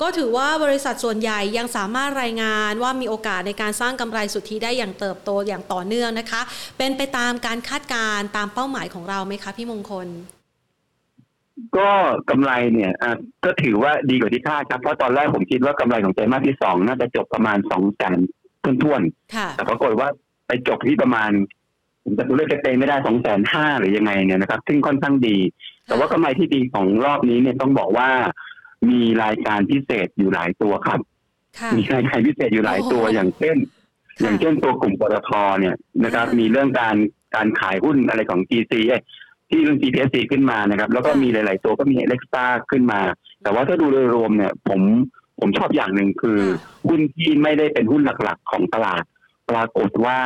[0.00, 6.40] ก็ถือว่าบริษัทส่วนใหญ่ยังสามารถรายงานว่ามีโอกาสในการสร้างกำไรสุทธิได้อย่างเติบโตอย่างต่อเนื่องนะคะ
[6.78, 10.08] เป็นไปตามการคาดการณ์ตามเป้าหมายของเราไหมคะพี่มงคล
[11.76, 11.90] ก็
[12.30, 12.92] กำไรเนี่ย
[13.44, 18.18] ก็ถือว่าดีกว่าที่คาดครับ เพราะตอนแรกผมคิดว่ากำไรของไตรมาสที่สองน่าจะจบประมาณสองแสน
[18.82, 20.08] ท้วนๆ แต่ปรากฏว่า
[20.46, 21.30] ไปจบที่ประมาณ
[22.04, 25.38] ผมจะตัวเลขเต็มไม่ได้สองแสนห้าหรือยังไงเนี่ยนะครับ ซึ่งค่อนข้างดี
[25.86, 28.08] แต่ว่ากำไรที่ดีของรอบนี้เนี่ยต้องบอกว่า
[28.90, 31.00] มีรายการพิเศษอยู่หลายตัวครับ
[31.76, 33.56] มีรายการพิเศษอยู่หลายตัวอย่างเช่น
[34.22, 36.96] อย่างเช่นตัวกลุ่มปตทเนี่ยนะครับ มีเรื่องการ
[37.34, 38.72] การขายหุ้นอะไรของ GC
[39.54, 43.00] ที่เรื่อง GPSC ขึ้นมานะครับ แล้วก็มีหลาย ๆ ตัวก็มีเล็กซ่าขึ้นมา
[43.42, 44.80] แต่ว่าถ้าดูโดยรวมเนี่ย ผม
[45.40, 46.38] ผมชอบอย่างหนึ่งคือ
[46.88, 49.02] หุ้นที่ไม่ได้เป็นหุ้นหลัก ๆ ของตลาด
[49.50, 50.18] ปรากฏว่า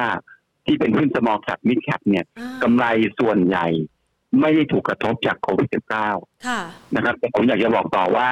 [0.67, 2.25] ที่เป็นหุ้น small cap mid cap เนี่ย
[2.63, 2.85] กำไร
[3.19, 3.67] ส่วนใหญ่
[4.41, 5.69] ไม่ได้ถูกกระทบจากโควิด
[6.27, 8.29] -19 นะครับแต่ผมอยากจะบอกต่อว่า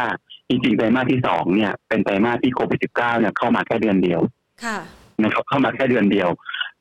[0.48, 4.20] จริงๆไตรมาสที่สองเนี่ย เป็นไตรมาสที่โควิด -19 เนี่ยเข้ามาแค่เดือนเดียว
[5.22, 6.28] นะครับเข้ามาแค่เดือนเดียว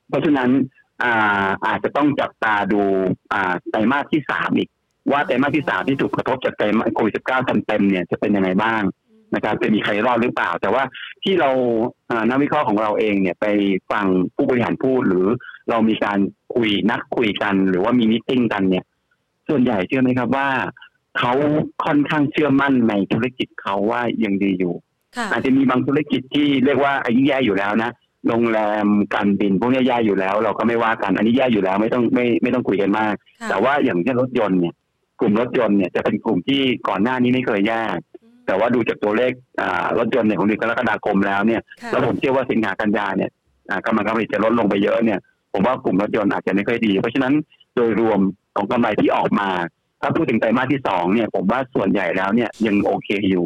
[0.10, 0.50] เพราะฉะนั้น
[1.04, 2.82] อาอาจจะต้องจับตาดู
[3.34, 4.70] อ่าไตรมาสที่สามอีก
[5.12, 8.82] ว่าไตรมาสที่สามที่ถูกกระทบจากไตรมาสโควิดสิบเก้าเต็มเนี่ยจะเป็นยังไงบ้าง
[9.36, 10.84] นะครับจะมีใครรอดหรือเปล่า แต่ว่า
[11.24, 11.50] ที่เรา
[12.30, 13.46] นักวิเคราะห์ของเราเองเนี่ยไป
[13.92, 14.06] ฟัง
[14.36, 15.28] ผู้บริหารพูดหรือ
[15.70, 16.20] เรามีการ
[16.56, 18.86] คุยนักคุยกัน หรือว่ามีมิ팅กันเนี่ย
[19.50, 20.50] ส่วนใหญ่เชื่อไหมครับว่า
[21.20, 21.34] เขา
[21.86, 24.76] ค่อนข้างเชื่อมั่นในธุรกิจเขาว่ายังดีอยู่
[25.32, 27.92] อาจจะมีบางธุรกิจที่เรียกว่าอายุแย่อยู่แล้วนะ
[28.28, 34.74] โรงแรมการบินพวกนี้แย่อยู่แล้ว เราก็ไม่ว่ากัน อันนี้แย่อยู่แล้วไม่ต้องไม่ไม่ต้องคุยกันมากค่ะแต่ว่าอย่างเช่นรถยนต์เนี่ย
[35.20, 37.82] กลุ่มรถยนต์เนี่ยจะเป็นกลุ่มที่ก่อนหน้านี้ไม่เคยแย่
[38.48, 43.30] แต่ว่าดูจากตัวเลขอ่ารถยนต์เนี่ยของเดือนกรกฎาคมแล้วเนี่ยค่ะแล้วผมเชื่อว่าสินค้ากันยาเนี่ย
[43.70, 45.20] อ่ากำลังการผลิตจะลดลงไปเยอะเนี่ย
[45.54, 47.34] ผมว่ากลุ่มรถยนต์อาจจะไม่ค่อยดี เพราะฉะนั้น
[47.76, 48.20] โดยรวม
[48.56, 49.50] ของกำไรที่ออกมา
[50.02, 53.46] ถ้าพูดถึงไตรมาสที่สองเนี่ย ผมว่าส่วนใหญ่แล้วเนี่ยยังโอเคอยู่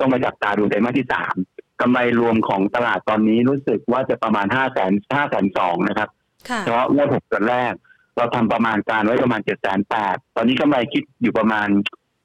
[0.00, 1.34] ต้องมาจับตาดูไตรมาสที่สาม
[1.80, 6.08] กำไรรวมของตลาดตอนนี้รู้สึกว่าจะประมาณห้าแสนห้าแสนสองนะครับ
[6.48, 7.72] ค่ะเฉพาะงวดหกเดือนแรก
[8.16, 11.68] เราทำประมาณการไว้ประมาณเจ็ดแสนแปดตอนนี้กำไรคิดอยู่ประมาณ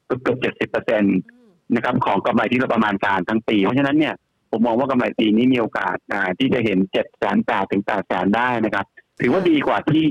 [0.06, 4.14] เกือบเจ็ดสิบเปอร์เซ็นตอืมนะครับของกำไรที่เราประมาณการทั้งปี เพราะฉะนั้นเนี่ย
[4.50, 8.86] ผมมองว่ากำไรปีนี้มีโอกาสอ่าที่จะเห็นเจ็ดแสนแปดถึงแปดแสนได้นะครับ
[9.20, 10.02] ถือว่าดีกว่าที่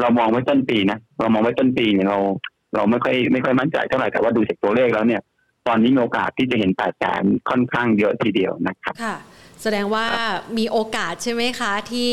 [0.00, 2.18] เรามองไว้ต้นปีนะเรามองไว้ต้นปีเนี่ยเรา
[2.74, 5.22] เราไม่ค่อยไม่ค่อยมั่นใจเท่าไหร่แต่ว่าดูจากตัวเลขแล้วเนี่ย
[5.68, 9.16] ตอนนี้มีโอกาสที่จะเห็นแปดแสนค่อนข้างเยอะทีเดียวนะครับค่ะ
[9.62, 10.06] แสดงว่า
[10.58, 12.12] มีโอกาสใช่ไหมคะ ที่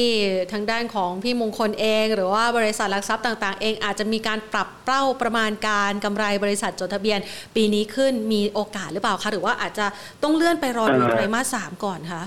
[0.52, 7.20] ทางด้านของพี่มงคลเอง หรือว่าบริษัทหลักทรัพย์ต่าง ๆ เองอาจจะมีการปรับเป้าประมาณการกำไรบริษัทจดทะเบียน
[7.56, 9.86] ปีนี้ขึ้นมีโอกาสหรือเปล่าคะหรือว่าอาจจะ
[10.24, 12.24] ต้องเลื่อนไปรอดูเอ่อไตรมาสสามก่อนคะ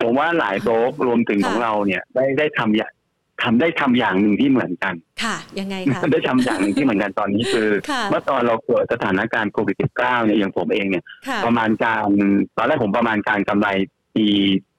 [0.00, 2.78] ผมว่าหลายโบรกรวมถึงค่ะของเราเนี่ยได้ได้ทำ
[3.44, 12.06] อย่างทำได้ทำอย่างหนึ่งที่เหมือนกัน ค่ะ ยังไงคะได้ทำอย่างหนึ่งที่เหมือนกันตอนนี้คือค่ะเมื่อตอนเราเกิดสถานการณ์โควิด -19 เนี่ยอย่างผมเองเนี่ยค่ะประมาณการ
[12.56, 13.68] ตอนแรกผมประมาณการกำไร
[14.14, 14.26] ปี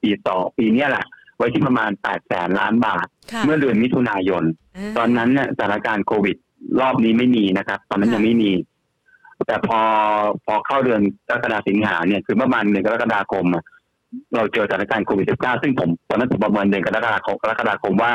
[0.02, 1.04] ปีต่อปีเนี้ยแหละ
[1.36, 4.48] ไว้ที่ประมาณ8แสนล้านบาทค่ะเมื่อเดือนมิถุนายนา
[4.98, 6.36] ตอนนั้นเนี่ยสถานการณ์โควิด
[6.80, 8.52] รอบนี้ไม่มีนะครับ ตอนนั้นค่ะยังไม่มี
[9.46, 9.80] แต่พอ
[10.44, 13.64] พอเข้าเดือนกรกฎาสิงหาเนี่ยคือประมาณเดือนกรกฎาคมอะ
[14.34, 18.12] เราเจอสถานการณ์โควิด -19 ซึ่งผมตอนนั้นผมประเมินเดือนกรกฎาคมกรกฎาคมว่า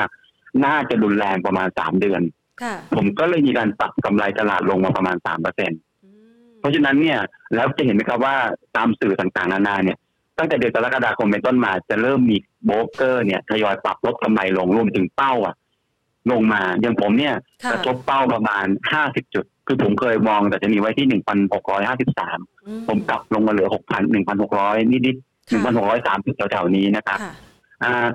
[0.65, 2.21] น่าจะรุนแรงประมาณสามเดือน
[2.61, 5.71] ค่ะผมก็เลยมีการปรับกำไรตลาดลงมาประมาณสามเปอร์เซ็น
[6.05, 6.09] อื
[6.47, 7.19] มเพราะฉะนั้นเนี่ย
[7.55, 8.35] แล้วจะเห็นไหมครับว่า
[8.75, 9.97] ตามสื่อต่างๆนานาเนี่ย
[10.37, 15.55] ตั้งแต่เดือนกรกฎาคมเป็นต้นมาจะเริ่มมีโบรกเกอร์เนี่ยทยอยปรับลดกำไรลงรวมถึงเป้าอะ
[16.31, 27.50] ลงมาอย่างผมเนี่ยค่ะกระทบเป้าประมาณห้าสิบจุด คือผมเคยมองแต่จะมีไว้ที่หนึ่งพันหกร้อยห้าสิบสามอืผมกลับลงมาเหลือหกพันหนึ่งพันหกร้อยนิดๆหนึ่งพันหกร้อยสามสิบแถวๆนี้นะครับค่ะอ่า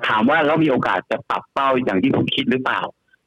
[0.07, 2.81] ถามว่าแล้วมีโอกาสจะปรับเป้าอย่างที่ผมคิดหรือเปล่า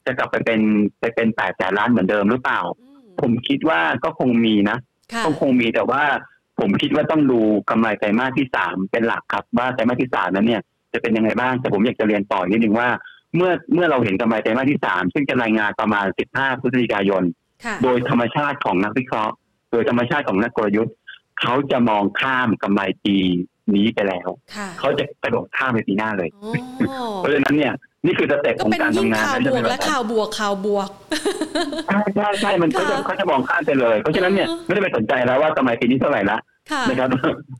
[0.05, 0.61] จะกลับไปเป็น
[0.99, 4.77] ไปเป็นแปดแสนล้านเหมือนเดิมหรือเปล่าอืมผมคิดว่าก็คงมีนะ
[5.13, 6.03] ค่ะก็คงมีแต่ว่า
[6.59, 10.61] ผมคิดว่าต้องดูกำไรไตรมาสที่สามเป็นหลักครับว่าไตรมาสที่สามนั้นเนี่ย
[10.93, 12.89] จะเป็นยังไงบ้างแต่ผมอยากจะเรียนต่ออีกนิดนึงว่า
[13.35, 17.23] เมื่อเมื่อเราเห็นกำไรไตรมาสที่สามซึ่งจะรายงานประมาณ 15 พฤศจิกายน
[17.65, 19.33] ค่ะโดยธรรมชาติของนักวิเคราะห์
[19.71, 20.95] โดยธรรมชาติของนักกลยุทธ์
[21.41, 23.17] เขาจะมองข้ามกำไรปี
[23.77, 26.29] นี้ไปแล้วค่ะเขาจะกระโดดข้ามไปปีหน้าเลย
[26.91, 27.73] อ๋อเพราะฉะนั้นเนี่ย
[28.05, 30.89] นี่คือสเต็ปก็ของเป็นการยิ่งทำงานข่าวนะบจะวเป็กนแบและบนั้นข่าวบวกข่าวบวก
[31.87, 36.37] ใช่ใช่ใช่มันเขาจะค่ะเขาจะมองข้ามไปเลย เพราะฉะนั้นเนี่ยไม่ได้ไปสนใจแล้วว่ากำไรปีนี้เท่าไหร่ละ
[36.71, 37.09] ค่ะนะครับ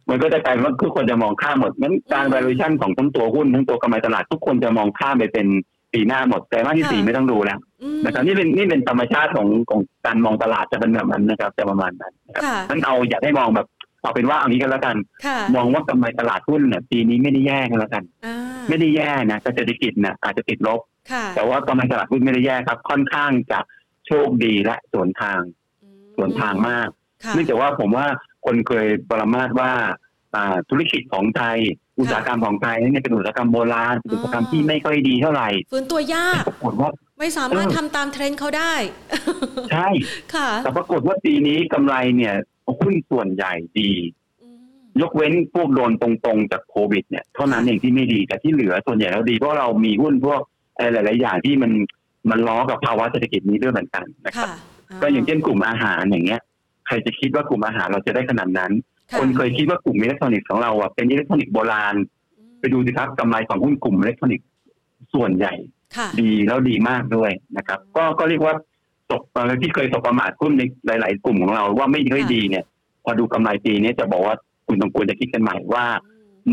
[0.10, 5.48] มันก็จะกลายเป็นว่าทุกคนจะมองข้ามหมดงั้นการ valuation ของทั้งตัวหุ้นทั้งตัวกำไรตลาดทุกคนจะมองข้ามไปเป็น
[5.94, 13.68] ปีหน้าหมดแต่ว่าที่สี่ไม่ต้องดูแล้วอืมนะครับนี่เป็นนี่เป็นธรรมชาติของของการมองตลาดจะเป็นแบบนั้นนะครับจะประมาณนั้นนะครับค่ะนั้นเอาอย่าได้มองแบบ
[14.02, 18.36] เอาเป็นว่าเอางี้กันแล้วกันค่ะมองว่ากำไรตลาดหุ้นเนี่ยปีนี้ไม่ได้แย่กันแล้วกันอ่า
[18.70, 20.80] ไม่ได้แย่นะแต่เศรษฐกิจเนี่ยอาจจะติดลบ
[21.12, 23.60] ค่ะแต่ว่ากำไรตลาดหุ้นไม่ได้แย่ครับ ค่อนข้างจะ
[24.08, 25.42] โชคดีและสวนทาง
[25.84, 26.88] อืมสวนทางมาก
[27.24, 28.08] ค่ะเนื่องจากว่าผมว่า
[28.46, 29.72] คนเคยประมาทว่า
[30.36, 31.58] อ่าธุรกิจของไทย
[32.00, 36.90] อุตสาหกรรมของไทยเนี่ยเป็นอุตสาหกรรมโบราณเป็นอุตสาหกรรมที่ไม่ค่อยดีเท่าไหร่ฟื้นตัวยากปรากฏว่า
[37.22, 38.74] ไม่สามารถเออทำตามเทรนด์เขาได้
[39.72, 39.88] ใช่
[40.34, 42.34] ค่ะ แต่ปรากฏว่าปีนี้กำไรเนี่ย
[42.80, 43.92] หุ้นส่วนใหญ่ดี
[44.42, 44.58] อืม
[45.02, 50.42] ยกเว้นพวกโดนตรงๆจากโควิดเนี่ยเท่านั้นเองที่ไม่ดีแต่ที่เหลือส่วนใหญ่แล้วดีเพราะเรามีหุ้นพวก
[50.78, 51.72] อะไรหลาย ๆ อย่างที่มัน
[52.30, 54.48] มันล้อกับภาวะเศรษฐกิจนี้ด้วยเหมือนกันนะครับ
[54.90, 56.42] ค่ะก็อย่างเช่นกลุ่มอาหารอย่างเงี้ย
[56.88, 61.96] ใครจะคิดว่ากลุ่มอาหารเราจะได้ขนาดนั้นะคนเคยคิดว่ากลุ่มอิเล็กทรอนิกส์ของเราอะเป็นอิเล็กทรอนิกส์โบราณ
[62.38, 64.48] อืมไปดูสิครับกำไรของหุ้นกลุ่มอิเล็กทรอนิกส์
[65.14, 65.81] ส่วนใหญ่ค่ะ
[66.22, 68.56] ดีแล้วดีมากด้วยนะครับ ก็ก็เรียกว่า
[69.12, 69.22] ตก
[69.62, 72.66] ที่เคยสบประมาทหุ้นในหลาย ๆ กลุ่มของเราว่าไม่ค่อยดีเนี่ย
[73.04, 74.36] พอดูกำไรปีนี้จะบอกว่า
[74.68, 75.86] คุณต้องควรจะคิดกันใหม่ว่า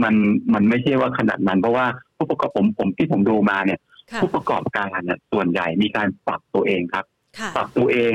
[0.02, 0.14] มัน
[0.54, 7.04] มันไม่ใช่ว่าขนาดนั้น เพราะว่าผู้ประกอบผมผมที่ผมดูมาเนี่ยค่ะผู้ประกอบการเนี่ยส่วนใหญ่มีการปรับตัวเองครับ
[7.38, 8.14] ค่ะปรับตัวเอง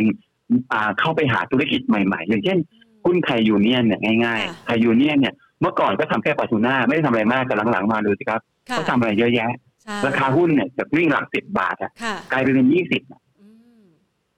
[0.73, 2.57] อ่าเข้าไปหาธุรกิจใหม่ ๆ อย่างเช่น
[3.05, 9.72] หุ้นไทยยูเนียนเนี่ยง่ายค่ะๆไทยยูเนียนเนี่ยเมื่อก่อนก็ทำแค่ปลาทูน่าไม่ได้ทำอะไรมากแต่หลังๆมาดูสิครับค่ะเขาทำอะไรเยอะแยะใช่
[10.07, 13.01] ราคาหุ้นเนี่ยจากวิ่งหลักสิบบาทอะค่ะกลายไปเป็นยี่สิบ
[13.41, 13.47] อื
[13.81, 13.83] ม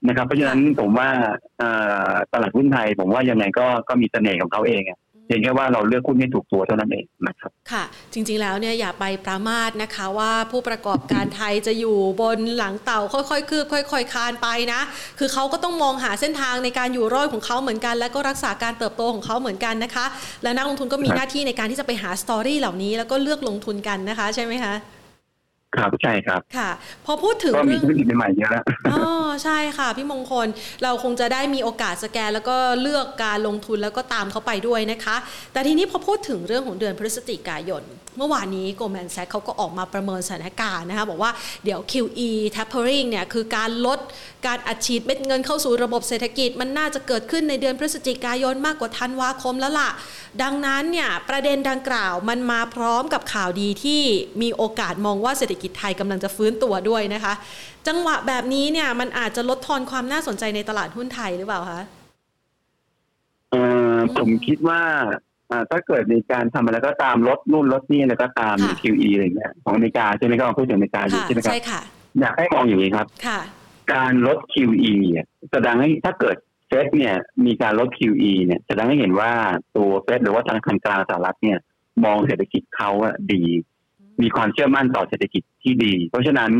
[0.07, 1.09] นะครับเพราะฉะนั้นผมว่า
[1.59, 1.69] เอ่
[2.09, 14.81] อตลาดหุ้นไทย ผมว่ายังไงก็ก็มีเสน่ห์ของเขาเองอะเพียงแค่ว่าเราเลือกหุ้นให้ถูกตัวเท่านั้นเองนะครับค่ะ จริงๆแล้วเนี่ยอย่าไปประมาทนะคะว่าผู้ประกอบการไทยจะอยู่บนหลังเต่าค่อยๆคืบค่อย ๆคลานไปนะ
[15.19, 20.05] คือเขาก็ต้องมองหาเส้นทางในการอยู่รอดของเขาเหมือนกัน และก็รักษาการเติบโตของเขาเหมือนกันนะคะ
[20.43, 24.73] และนักลงทุนก็มีครับหน้าที่ในการที่จะไปหาสตอรี่เหล่านี้แล้วก็เลือกลงทุนกันนะคะ ใช่ไหมคะ
[25.75, 26.69] ครับใช่ครับค่ะ
[27.05, 29.01] พอพูดถึงก็มีเรื่องธุรกิจใหม่ๆเยอะแล้วอ๋อ
[29.43, 30.47] ใช่ค่ะ พี่มงคล
[30.83, 35.15] เราคงจะได้มีโอกาสสแกน แล้วก็เลือกการลงทุนแล้วก็ตามเขาไปด้วยนะคะ
[35.53, 37.83] แต่ทีนี้พอพูดถึงเรื่องของเดือนพฤศจิกายน
[38.17, 41.31] เมื่อวานนี้ Goldman Sachs เขาก็ออกมาประเมินสถานการณ์นะคะบอกว่า
[41.63, 43.99] เดี๋ยว QE tapering เนี่ยคือการลด
[44.47, 49.89] การอัดฉีดเม็ดเงินเข้าสู่ระบบเศรษฐกิจ มันน่าจะเกิดขึ้นในเดือนพฤศจิกายนมากกว่าธันวาคมแล้วล่ะ
[50.41, 54.01] ดังนั้นเนี่ยประเด็นดังกล่าวมันมาพร้อมกับข่าวดีที่
[54.41, 57.33] มีโอกาสมองว่าเศรษฐกิจไทยกำลังจะฟื้นตัวด้วยนะคะ
[57.87, 61.81] จังหวะแบบนี้เนี่ยมันอาจจะลดทอนความน่าสนใจในตลาดหุ้นไทยหรือเปล่าคะ
[64.17, 64.81] ผมคิดว่า
[65.71, 71.81] ถ้าเกิดมีการทำอะไรก็ตามลดนู่นลดนี่แล้วก็ตามค่ะ QE อะไรเงี้ยของอเมริกาใช่ไหมครับพูดถึงอเมริกาอยู่ค่ะใช่ไหมครับใช่ค่ะ
[72.19, 73.39] อยากให้มองอย่างนี้ครับค่ะ
[73.93, 76.37] การลด QE เนี่ยแสดงให้ถ้าเกิด
[76.67, 77.15] เฟดเนี่ย
[77.45, 79.31] มีการลด QE เนี่ยแสดงให้เห็นว่า
[79.75, 81.57] ตัวเฟดหรือว่าธนาคารกลางสหรัฐเนี่ย
[82.05, 83.43] มองเศรษฐกิจเขาอะดี
[84.21, 86.51] มีความเชื่อมั่นต่อเศรษฐกิจที่ดี เพราะฉะนั้น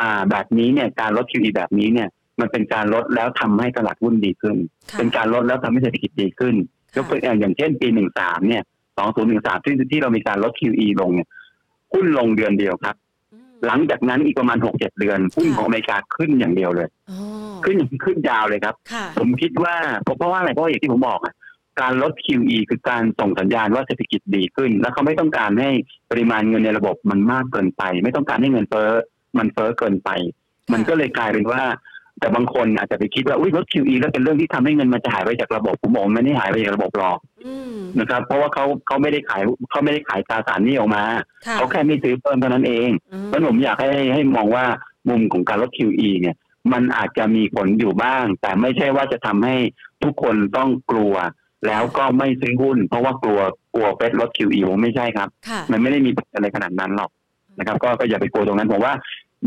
[0.00, 2.08] อ่าแบบนี้เนี่ยการลด QE แบบนี้เนี่ย
[2.40, 4.56] มันเป็นการลดแล้วทำให้ตลาดหุ้นดีขึ้น
[4.90, 6.54] ค่ะเป็นการลดแล้วทำให้เศรษฐกิจดีขึ้น
[7.00, 8.62] ยค่ะกตัวอย่างอย่างเช่นปีหนึ่งสามเนี่ย
[8.96, 11.28] สองศูนย์หนึ่งสามที่ที่เรามีการลด QE ลงเนี่ย
[11.92, 12.96] หุ้นลงเดือนเดียวครับ
[13.32, 17.18] อืมหลังจากนั้นอีกประมาณหกเจ็ดเดือนหุ้นค่ะของอเมริกาขึ้นอย่างเดียวเลยอ๋อ
[17.64, 21.34] ขึ้นขึ้นยาวเลยครับค่ะผมคิดว่าเพราะเพราะว่าอะไรเพราะว่าอย่างที่ผมบอกอะ
[21.80, 25.70] การลด QE คือการส่งสัญญาณว่าเศรษฐกิจดีขึ้น แล้วเขาไม่ต้องการให้
[26.10, 28.90] ปริมาณเงินในระบบมันมากเกินไป ไม่ต้องการให้เงินเฟ้อ
[29.38, 30.10] มันเฟ้อเกินไป
[30.72, 31.62] มันก็เลยกลายเป็นว่า
[32.20, 41.02] แต่บางคนอาจจะไปคิดว่าอุ้ยลด QE แล้วเป็นเรื่องที่ทำให้เงินมันจะหายไปจากระบบผมบอกมันไม่ได้หายไปจากระบบหรอกอืมนะครับ เพราะว่าเขาเขาไม่ได้ขายเขาไม่ได้ขายตราสารหนี้ออกมา
[41.46, 44.64] ค่ะเขาแค่ไม่ซื้อเพิ่มเท่านั้นเองอืมเพราะผมอยากให้ให้มองว่า
[45.08, 46.36] มุมของการลด QE เนี่ย
[46.72, 49.56] มันอาจจะมีผลอยู่บ้าง แต่ไม่ใช่ว่าจะทำให้
[50.02, 51.14] ทุกคนต้องกลัว
[51.66, 53.40] แล้วก็ไม่ซื้อหุ้น เพราะว่ากลัว
[53.74, 57.10] กลัวเฟดลด QE ผมไม่ใช่ครับค่ะมันไม่ได้มีผลอะไรขนาดนั้นหรอก
[57.58, 58.92] นะครับก็ก็อย่าไปกลัวตรงนั้นผมว่า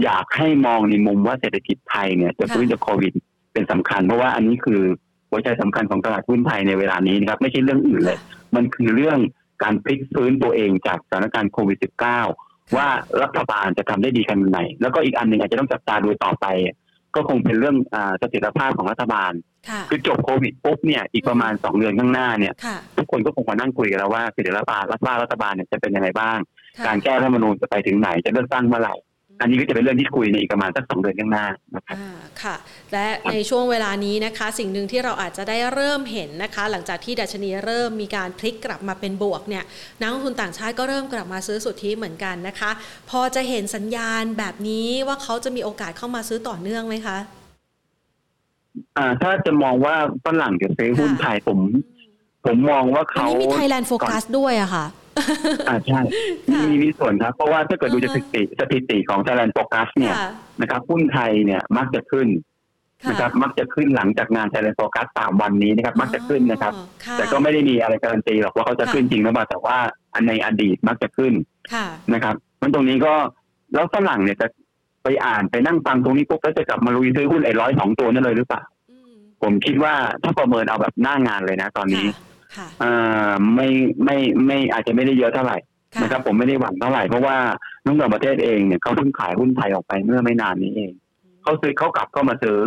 [0.03, 3.13] อยากให้มองในมุมว่าเศรษฐกิจไทยเนี่ยจะฟื้นจากโควิด
[3.53, 4.81] เป็นสำคัญ เพราะว่าอันนี้คือ
[5.29, 8.19] หัวใจสำคัญของตลาดหุ้นไทยในเวลานี้นะครับ ไม่ใช่เรื่องอื่นเลย
[8.55, 9.19] มันคือเรื่อง
[9.63, 11.77] การพลิกฟื้นตัวเองจากสถานการณ์โควิด
[12.23, 12.87] -19 ว่า
[13.21, 16.45] รัฐบาลจะทำได้ดีขนาดไหน แล้วก็อีกอันหนึ่งอาจจะต้องจับตาดูต่อไป
[17.15, 19.31] ก็คงเป็นเรื่องอาเสถียรภาพของรัฐบาล
[19.69, 26.37] ค่ะคือจบโควิดปุ๊บเนี่ยอีกประมาณสองเดือนข้างหน้าเนี่ยค่ะทุกคนก็คงมานั่งคุยกันแล้วว่าเสถียรภาพรัฐบาลรัฐบาลเนี่ยจะเป็นยังไงบ้าง
[26.77, 28.95] ค่ะการแก้รัฐธรรมนูญจะไปถึงไหนจะเลือกตั้งเมื่อไหร่
[29.41, 31.45] อันนี้ก็จะเป็นเรื่องที่คุยในอีกประมาณสักสองเดือนข้างหน้า
[31.75, 32.55] นะครับอ่าค่ะ
[32.93, 39.63] และในช่วงเวลานี้นะคะ สิ่งหนึ่งที่เราอาจจะได้เริ่มเห็นนะคะ หลังจากที่ดัชนีเริ่มมีการพลิกกลับมาเป็นบวกเนี่ย
[40.01, 42.71] นักลงทุนต่างชาติก็เริ่มกลับมาซื้อสุทธิเหมือนกันนะคะ
[43.09, 47.17] พอจะเห็นสัญญาณแบบนี้ว่าเขาจะมีโอกาสเข้ามาซื้อต่อเนื่องไหมคะ
[48.97, 49.95] อ่าถ้าจะมองว่า
[50.25, 51.59] ฝรั่งจะซื้อหุ้นไทยผม
[52.45, 54.85] ผมมองว่าวันเขานี้มี Thailand Focus ด้วยอะค่ะ
[55.67, 55.99] อ่าใช่
[56.49, 60.29] ค่ะมีมีส่วนครับ เพราะว่าถ้าเกิดดูอ่าสถิติสถิติของ Thailand Focus เนี่ยค่ะ
[60.61, 62.27] นะครับหุ้นไทยเนี่ยมักจะขึ้น
[63.03, 69.77] ค่ะนะครับมักจะขึ้นหลังจากงาน Thailand Focus สามวันนี้นะครับ มักจะขึ้นนะครับอ๋อค่ะแต่ก็ไม่ได้มีอะไรการันตีหรอกว่าเขาจะค่ะขึ้นจริงหรือเปล่าแต่ว่า
[70.13, 71.33] อันในอดีตมักจะขึ้น
[71.73, 73.13] ค่ะนะครับมันตรงนี้ก็
[73.73, 74.47] แล้วฝรั่งเนี่ยจะ
[75.03, 82.91] ไปอ่านไปนั่งฟังตรงนี้ปุ๊บแล้วจะกลับมาลุยซื้อหุ้นไอ้ร้อยสองตัวนั่นเลยหรือเปล่าอืมผมคิดว่าถ้าประเมินเอาแบบหน้างานเลยนะ ตอนนี้ค่ะเอ่
[83.29, 83.67] อไม่
[84.03, 85.57] ไม่ไม่อาจจะไม่ได้เยอะเท่าไหร่
[85.95, 87.37] ค่ะนะครับผมไม่ได้หวังเท่าไหร่เพราะว่า
[87.85, 90.91] นักต่างประเทศเองเนี่ยเขาเพิ่งขายหุ้นไทยออกไปเมื่อไม่นานนี้เอง
[91.43, 92.59] เขาซื้อเขากลับเข้ามาซื้อ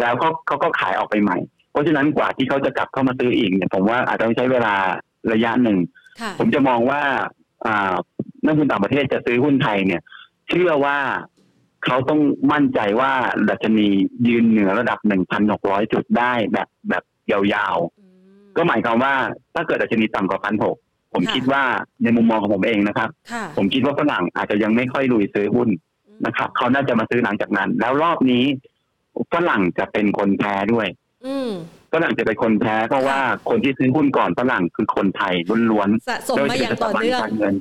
[0.00, 1.38] แล้วเขาเขาก็ขายออกไปใหม่
[1.70, 4.74] เพราะฉะนั้นกว่าที่เขาจะกลับเข้ามาซื้ออีกเนี่ยผมว่าอาจจะต้องใช้เวลา
[5.32, 5.78] ระยะหนึ่ง
[6.20, 7.02] ค่ะผมจะมองว่า
[7.66, 7.94] อ่า
[8.44, 10.02] นักทุนต่างประเทศจะซื้อหุ้นไทยเนี่ย
[10.48, 10.98] เชื่อว่า
[11.84, 12.20] เขาต้อง
[12.52, 13.12] มั่นใจว่า
[13.48, 13.88] ดัชนี
[14.28, 14.98] ยืนเหนือระดับ
[15.46, 17.99] 1,600จุดได้แบบแบบยาวอืมๆ
[18.56, 19.14] ก็หมายความว่า
[19.54, 21.62] ถ้าเกิดดัชนีต่ำกว่า1,600ผมค่ะคิดว่า
[22.02, 25.68] ในมุมมองของผมเองนะครับค่ะผมคิดว่าฝรั่งอาจจะยังไม่ค่อยลุยซื้อหุ้น
[26.26, 28.44] นะครับเขาน่าจะมาซื้อหลังจากนั้น แล้วรอบนี้
[29.32, 30.86] ฝรั่งจะเป็นคนแพ้ด้วย
[31.26, 31.50] อืม
[31.92, 35.34] ฝรั่งจะเป็นคนแพ้เพราะว่าคนที่ซื้อหุ้นก่อนฝรั่งคือคนไทย
[35.70, 37.54] ล้วนๆสะสมมาอย่างต่อเนื่องโดยที่สถาบันการเงิน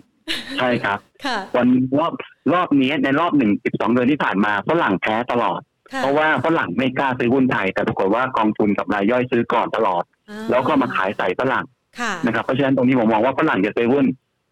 [0.59, 1.67] ใช่ครับค่ะวัน
[1.99, 2.13] รอบ
[2.53, 5.61] รอบนี้ในรอบหนึ่งสิบสองเดือนที่ผ่านมาฝรั่งแพ้ตลอด
[5.93, 10.18] ค่ะเพราะว่าฝรั่งไม่กล้าซื้อหุ้นไทย แต่ปรากฏว่ากองทุนกับรายย่อยซื้อก่อนตลอดอ่
[10.49, 11.65] แล้วก็มาขายใส่ฝรั่ง
[11.99, 14.05] ค่ะนะครับเพราะฉะนั้นตรงนี้ผมมองว่าฝรั่งจะซื้อหุ้น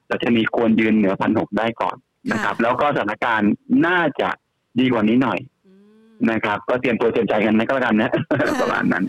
[0.08, 1.96] แต่จะมีควรยืนเหนือพันหกได้ก่อน
[2.32, 3.52] นะครับ แล้วก็สถานการณ์
[3.88, 4.30] น่าจะ
[4.80, 5.57] ดีกว่านี้หน่อยอืม
[6.32, 8.12] นะครับ ก็เตรียมตัวเตรียมใจกันนะก็แล้วกันนะ
[8.62, 9.04] ประมาณนั้น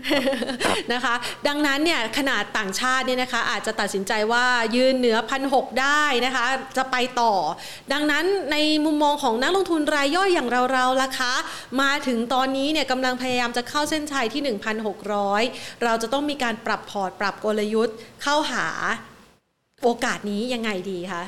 [0.93, 1.15] นะคะ
[1.47, 4.45] ดังนั้นเนี่ยขนาดต่างชาติเนี่ยนะคะ อาจจะตัดสินใจว่า
[4.75, 6.45] ยืนเหนือพันหได้นะคะ
[6.77, 7.33] จะไปต่อ
[7.93, 11.33] ดังนั้นในมุมมองของนักลงทุนรายย่อยอย่างเราๆล่ะคะ
[11.81, 14.57] มาถึงตอนนี้เนี่ยกำลังพยายามจะเข้าเส้นชัยที่
[15.13, 18.67] 1,600 เราจะต้องมีการปรับพอร์ตปรับกลยุทธ์เข้าหา
[19.83, 21.23] โอกาสนี้ยังไงดีคะ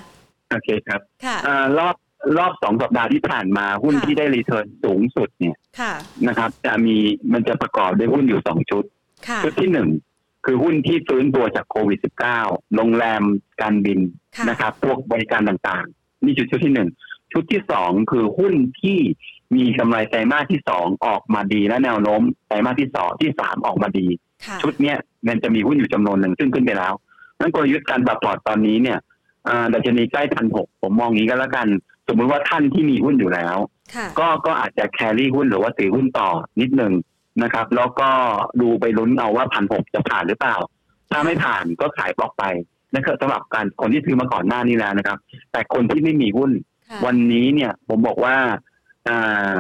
[0.52, 1.96] โอเคครับค่ะอ่ารอบ
[2.38, 5.94] รอบสองสัปดาห์ที่ผ่านมาหุ้นค่ะที่ได้ return สูงสุดเนี่ยค่ะ
[6.28, 6.98] นะครับ จะมี
[7.34, 8.84] มันจะประกอบด้วยหุ้นอยู่สองชุด
[9.28, 9.90] ค่ะชุดที่หนึ่ง
[10.46, 12.00] คือหุ้นที่ฟื้นตัวจากโควิด
[12.38, 13.24] -19 โรงแรม
[13.62, 14.00] การบิน
[14.36, 16.90] ค่ะนะครับ พวกบริการต่างๆ นี่ชุดชุดที่หนึ่ง
[17.34, 19.00] ชุดที่สองคือหุ้นที่
[19.56, 24.08] มีกำไรไตรมาสที่สองออกมาดีและแนวโน้มไตรมาสที่สองที่สามออกมาดี
[24.46, 26.94] ค่ะชุดเนี้ยมันจะมีหุ้นอยู่จำนวนหนึ่งซึ่งขึ้นไปแล้ว
[27.40, 28.98] นั้นกลยุทธ์การปรับพอร์ตตอนนี้เนี่ย
[29.48, 31.68] อ่าดัชนีใกล้พันหกผมมองอย่างนี้ก็แล้วกัน
[32.08, 33.58] สมมุติว่าท่านที่มีหุ้นอยู่แล้ว
[33.96, 36.30] ค่ะก็ก็อาจจะ carry หุ้นหรือว่าถือหุ้นต่อ
[36.62, 36.94] นิดหนึ่ง
[37.44, 38.10] นะครับ แล้วก็
[38.62, 40.56] ดูไปลุ้นเอาว่าพันหกจะผ่านหรือเปล่า
[41.12, 42.44] ถ้าไม่ผ่านก็ขายบล็อกไป
[42.96, 45.18] นะครับสำหรับการคนที่ซื้อมาก่อนหน้านี้แล้วนะครับ
[45.52, 46.52] แต่คนที่ไม่มีหุ้น
[46.90, 48.36] ค่ะวันนี้เนี่ยผมบอกว่า
[49.08, 49.18] อ่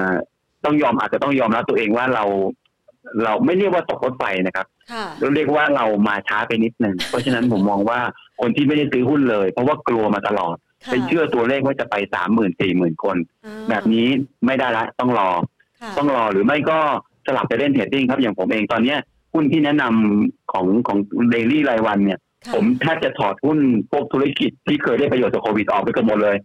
[0.07, 0.09] า
[0.65, 2.23] ต้องยอมอาจจะต้องยอมรับตัวเองว่าเรา
[3.23, 7.99] เราไม่เรียกว่าตกรถไฟนะครับค่ะเราเรียกว่าเรามาช้าไปนิดนึงเพราะฉะนั้นผมมองว่า
[8.41, 14.07] คนที่ไม่ได้ซื้อหุ้นเลย เพราะว่ากลัวมาตลอดค่ะ ไปเชื่อตัวเลขว่าจะไปสามหมื่นสี่หมื่นคนอ่าแบบนี้
[14.45, 15.29] ไม่ได้ละต้องรอ
[15.81, 16.79] ค่ะต้องรอหรือไม่ก็
[17.25, 18.99] สลับไปเล่น trading ครับอย่างผมเองตอนเนี้ย
[19.33, 20.97] หุ้นที่แนะนำของของ
[21.31, 23.59] daily รายวันเนี่ยค่ะผมแทบจะถอดหุ้น
[23.91, 26.37] พวกธุรกิจที่เคยได้ประโยชน์จากโควิดออกไปกันหมดเลย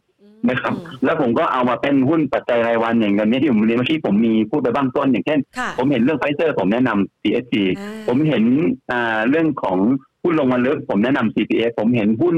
[0.48, 8.44] นะครับอืมแล้วผมก็เอามาเป็นหุ้นปัจจัยรายวันอย่างเงี้ยที่ผมเรียนเมื่อกี้ผมมีพูดไปบ้างต้นอย่างเช่นค่ะผมเห็นเรื่องไฟเซอร์ผมแนะนำ CSG อ่าผมเห็น
[8.90, 9.78] อ่าเรื่องของ
[10.22, 12.36] หุ้นลงมาลึกผมแนะนำ CPS ผมเห็นหุ้น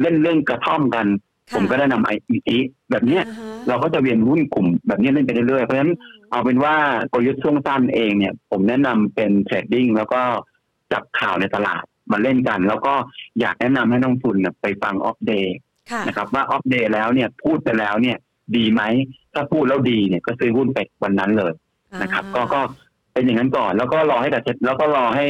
[0.00, 2.48] เล่นเรื่องกระท่อมกันค่ะ ผมก็แนะนำ IET
[2.90, 5.92] แบบเนี้ยอ่าฮะเราก็จะเวียนหุ้นกลุ่มแบบนี้เล่นไปเรื่อยๆ เพราะฉะนั้น
[6.30, 6.74] เอาเป็นว่า
[7.12, 10.20] กลยุทธ์ช่วงสั้นเองเนี่ย ผมแนะนำเป็น trading แล้วก็
[10.92, 12.94] จับข่าวในตลาดมาเล่นกัน แล้วก็
[13.40, 15.56] อยากแนะนำให้นักลงทุนเนี่ยไปฟัง Opp Day
[15.90, 18.16] ค่ะนะครับว่า Opp Day แล้วเนี่ยพูดไปแล้วเนี่ย
[18.56, 18.82] ดีไหม
[19.34, 21.52] ถ้าพูดแล้วดีเนี่ยก็ซื้อหุ้นไปวันนั้นเลย
[22.02, 22.60] นะครับ ก็ก็
[23.12, 25.24] เป็นอย่างนั้นก่อน แล้วก็รอให้ดัชแล้วก็รอให้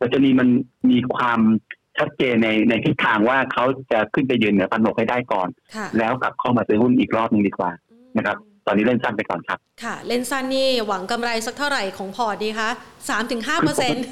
[0.00, 0.48] ดัชนีมัน
[0.90, 1.40] มีความ
[2.00, 7.70] ชัดเจนในในทิศทางว่าเขาจะขึ้นไปยืนเหนือพันหกให้ได้ก่อนค่ะแล้วกลับเข้ามาซื้อหุ้นอีกรอบหนึงดีกว่า
[8.16, 8.36] นะครับ
[8.66, 12.68] ตอนนี้เล่นสั้นไปก่อนครับ ค่ะ เล่นสั้นนี่หวังกำไรสักเท่าไหร่ของพอร์ตดีคะ
[13.08, 14.04] สามถึงห้าเปอร์เซ็นต์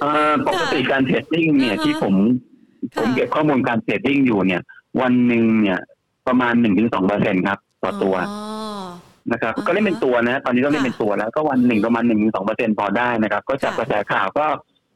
[0.00, 2.14] เอ่อปกติการ trading เนี่ยอ่าฮะที่ผม
[2.94, 4.62] ค่ะผมเก็บข้อมูลการ trading อยู่เนี่ย
[5.00, 5.78] วันหนึ่งเนี่ย
[6.26, 8.40] ประมาณหนึ่งถึงสองเปอร์เซ็นครับ ต่อตัวอ๋อ
[9.32, 14.46] นะครับอ่าฮะก็เล่นเป็นตัวนะ ตอนนี้ต้องเล่นค่ะเป็นตัวแล้วก็วันหนึ่งประมาณหนึ่งถึงสองเปอร์เซ็นพอได้นะครับ ก็จากค่ะกระแสข่าวก็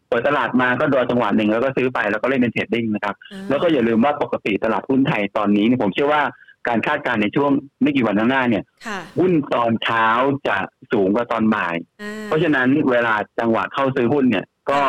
[0.08, 6.22] เปิดตลาดมาก็รอจังหวะหนึ่งแล้วก็ซื้อไปแล้วก็เล่นเป็นเทรดดิ้งนะครับอ่าแล้วก็อย่าลืมว่าปกติตลาดหุ้นไทยตอนนี้เนี่ยผมเชื่อว่า
[6.68, 7.50] การคาดการณ์ในช่วง
[7.82, 10.06] ไม่กี่วันข้างหน้าเนี่ยค่ะหุ้นตอนเช้า
[10.48, 10.56] จะ
[10.92, 14.80] สูงกว่าตอนบ่ายอ่าเพราะฉะนั้นเวลาจังหวะเข้าซื้อหุ้นเนี่ย ก็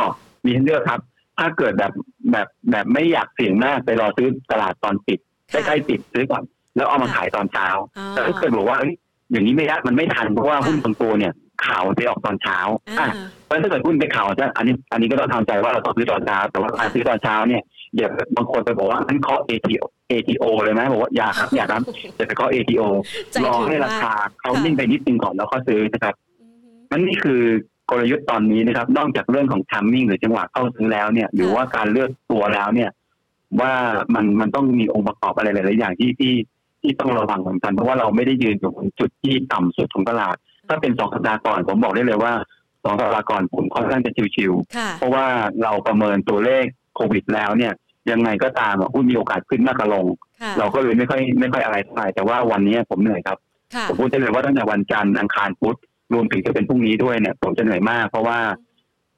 [0.46, 1.02] มีให้เลือกครับ
[1.40, 1.92] ถ้าเกิดแบบ
[2.32, 5.20] แบบแบบไม่อยากเสี่ยงมากไปรอซื้อตลาดตอนปิด
[5.52, 6.44] ใกค่ะล้ๆปิดซื้อก่อน
[6.76, 8.94] แล้วเอามาค่ะขายตอนเช้าอ๋อแต่ถ้าเกิดบอกว่าเอ้ย
[9.32, 11.34] อย่างนี้ไม่ได้มันไม่ทันเพราะว่าค่ะหุ้นบางตัวเนี่ย
[11.66, 12.58] ข่าวมันไปออกตอนเช้า
[13.00, 13.16] อ่าอะ
[13.46, 17.62] เพราะฉะนั้นถ้าเกิดหุ้นไปข่าวจะอันนี้อันนี้ก็ต้องทำใจว่าเราต้องซื้อตอนเช้า แต่ว่าการซื้อตอนเช้าเนี่ย
[17.98, 21.82] อย่าบางคนไปบอกว่าอันเคาะ ATO ATO เลยไหมบอกว่าอย่าครับอย่าครับ
[22.18, 22.82] จะไปเคาะ ATO
[23.32, 27.42] ใจรอถึงให้มากราคาเขาค่ะนิ่งไปนิดนึงก่อนแล้วก็ซื้อนะครับอือฮึนั่นนี่คือ
[27.90, 32.90] กลยุทธ์ตอนนี้นะครับ นอกจากเรื่องของทัมมิ่งหรือจังหวะเข้าซื้อแล้วเนี่ย หรือว่าการเลือกตัวแล้วเนี่ย
[33.60, 33.74] ว่า
[34.14, 36.34] มันมันต้องมีองค์ประกอบอะไรหลายๆอย่างที่ที่
[36.82, 40.36] ที่ต้องระวังเหมือนกันเพราะว่าเราไม่ได้ยืนอยู่บนจุดที่ต่ำสุดของตลาด
[40.68, 42.34] ถ้าเป็นสองสัปดาห์ก่อนผมบอกได้เลยว่า
[42.84, 45.26] สองสัปดาห์ก่อนผมค่อนข้างจะชิวค่ะๆเพราะว่า
[45.64, 47.74] เราประเมินตัวเลขโควิดแล้วเนี่ย
[48.12, 50.06] ยังไงก็ตามอะหุ้นมีโอกาสขึ้นมากกว่าลง
[50.42, 53.38] ค่ะเราก็เลยไม่ค่อยไม่ค่อยอะไรเท่าไหร่แต่ว่าวันนี้ผมเหนื่อยครับ
[53.76, 55.78] ค่ะผมพูดได้เลยว่าตั้งแต่วันจันทร์อังคารพุธ
[56.14, 58.40] รวมถึงจะเป็นพรุ่งนี้ด้วยเนี่ย ผมจะเหนื่อยมากเพราะว่า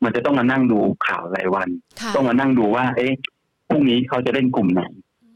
[0.04, 1.70] มันจะต้องมานั่งดูข่าวรายวัน
[2.02, 3.14] ค่ะต้องมานั่งดูว่า เอ๊ะ
[3.70, 4.84] พรุ่งนี้เขาจะเล่นกลุ่มไหน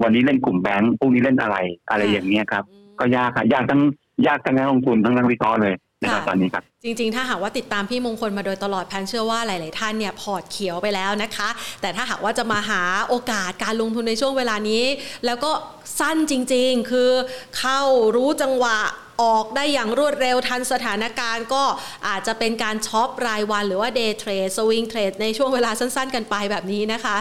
[0.04, 1.58] วันนี้เล่นกลุ่มแบงค์พรุ่งนี้เล่นอะไร
[1.90, 3.82] อะไรอย่างเงี้ยครับอืมก็ยากครับยากทั้ง
[4.28, 11.50] ยากทั้งนักลงทุนทั้งนักวิเคราะห์เลย นะครับค่ะตอนนี้ครับจริงๆ ถ้าหากว่าติดตามพี่มงคลมาโดยตลอดแพนเชื่อว่าหลายๆท่านเนี่ยพอร์ตเขียวไปแล้วนะคะ
[11.82, 14.84] แต่ถ้าหากว่าจะมาหาโอกาสการลงทุนในช่วงเวลานี้
[15.26, 15.52] แล้วก็
[16.00, 17.12] สั้นจริง ๆ คือ
[17.58, 17.82] เข้า
[18.16, 18.78] รู้จังหวะ
[19.22, 21.64] ออกได้อย่างรวดเร็วทันสถานการณ์ก็
[22.08, 27.18] อาจจะเป็นการช็อปรายวันหรือว่า day trade swing trade ในช่วงเวลาสั้น ๆ กันไปแบบนี้นะคะ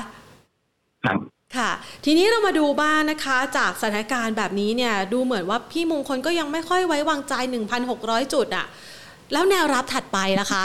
[1.04, 1.18] ครับ
[1.56, 1.70] ค่ะ
[2.04, 7.34] ทีนี้เรามาดูบ้างนะคะ จากสถานการณ์แบบนี้เนี่ยดูเหมือนว่าพี่มงคลก็ยังไม่ค่อยไว้วางใจ
[7.84, 8.66] 1,600 จุดอะ
[9.32, 10.64] แล้วแนวรับถัดไปล่ะคะ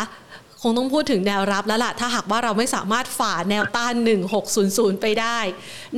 [0.61, 3.93] คงต้องพูดถึงแนวรับแล้วล่ะ ถ้าหากว่าเราไม่สามารถฝ่าแนวต้าน
[4.47, 5.39] 1600 ไปได้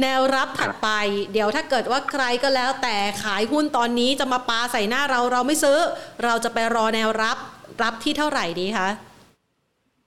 [0.02, 0.90] แนวรับถัดไป
[1.34, 5.78] เดี๋ยวถ้าเกิดว่าใครก็แล้วแต่ขายหุ้นตอนนี้จะมาปาใส่หน้าเราเราไม่ซื้อ
[6.24, 7.38] เราจะไปรอแนวรับ
[7.84, 8.90] รับที่เท่าไหร่ดีคะ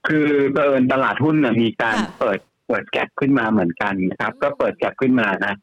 [0.08, 2.38] คือเผอิญตลาดหุ้นน่ะมีการค่ะเปิด
[2.70, 5.54] เปิดแก็บขึ้นมาเหมือนกันนะครับ ก็เปิดแก็บขึ้นมานะ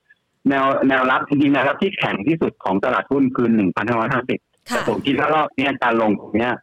[0.49, 6.53] แนวแนวรับจริงๆแนวรับ ที่แข็งที่สุดของตลาดหุ้นคือหนึ่งพันห้าร้อยห้าสิบแต่ค่ะผมคิดว่ารอบเนี้ยการลงตรงเนี้ย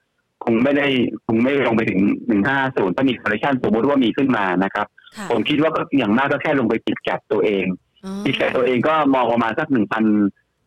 [0.45, 0.87] คงไม่ได้
[1.27, 7.65] คงไม่ลงไปถึงหนึ่งห้าศูนย์ถ้ามีคอร์เรชันสมมติว่ามีขึ้นมานะครับค่ะผมคิดว่าก็อย่างมากก็แค่ลงไปปิดแก็บตัวเอง
[8.05, 10.05] อ๋อปิดแก็บตัวเองก็มองประมาณสักหนึ่งพัน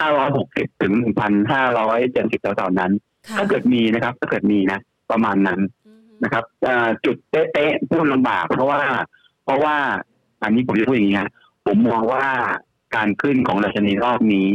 [0.10, 0.94] 560ถึง
[1.54, 2.92] 1,570แถวๆนั้น
[3.28, 4.80] ค่ะถ้าเกิดมีนะครับ ถ้าเกิดมีนะ
[5.12, 8.82] ประมาณนั้นอืมนะครับเอ่อจุดเป๊ะๆพูดลำบากเพราะว่า
[9.48, 9.78] เพราะว่า
[10.44, 11.32] อันนี้ผมจะพูดอย่างนี้ฮะ
[11.68, 12.26] ผมมองว่า
[12.96, 14.48] การขึ้นของดัชนีรอบนี้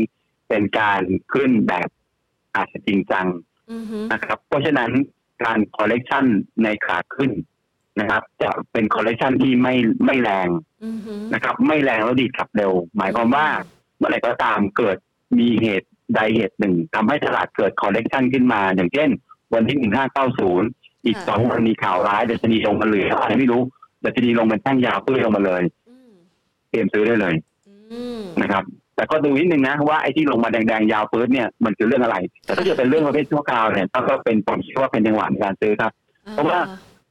[0.49, 1.89] เป็นการขึ้นแบบ
[2.57, 3.27] อาจจะจริงจัง
[3.73, 4.91] อือฮึนะครับ เพราะฉะนั้น
[5.45, 6.25] การ correction
[6.63, 7.31] ในขาขึ้น
[8.01, 9.75] นะครับ จะเป็น correction ที่ไม่
[10.07, 10.49] ไม่แรง
[10.85, 13.47] อือฮึนะครับ ไม่แรงแล้วดีดกลับเร็ว หมายความว่า
[13.97, 14.97] เมื่อไหร่ก็ตามเกิด
[15.39, 19.11] มีเหตุใดเหตุหนึ่งทำให้ตลาดเกิดคอลเลกชันขึ้นมา อย่างเช่น
[19.55, 20.69] วันที่หนึ่งห้าเก้าศูนย์
[21.07, 23.63] อีกสองวันมีข่าวร้ายดัชนีลงมาเหลืออะไรไม่รู้
[24.05, 26.13] ดัชนีลงเป็นแท่งยาวเพื่อลงมาเลยอืม
[26.71, 27.35] เตรียมซื้อได้เลย
[27.93, 28.65] อืมนะครับ
[28.97, 35.93] แต่ก็ดูนิดนึงนะว่าไอ้ที่ลงมาแดงๆยาวปื้ดเนี่ยมันคือเรื่องอะไร แต่ถ้าเกิดเป็นเรื่องประเภทชั่วคราวเนี่ยก็เป็นผมคิดว่าเป็นจังหวะในการซื้อครับ
[36.33, 36.59] เพราะว่า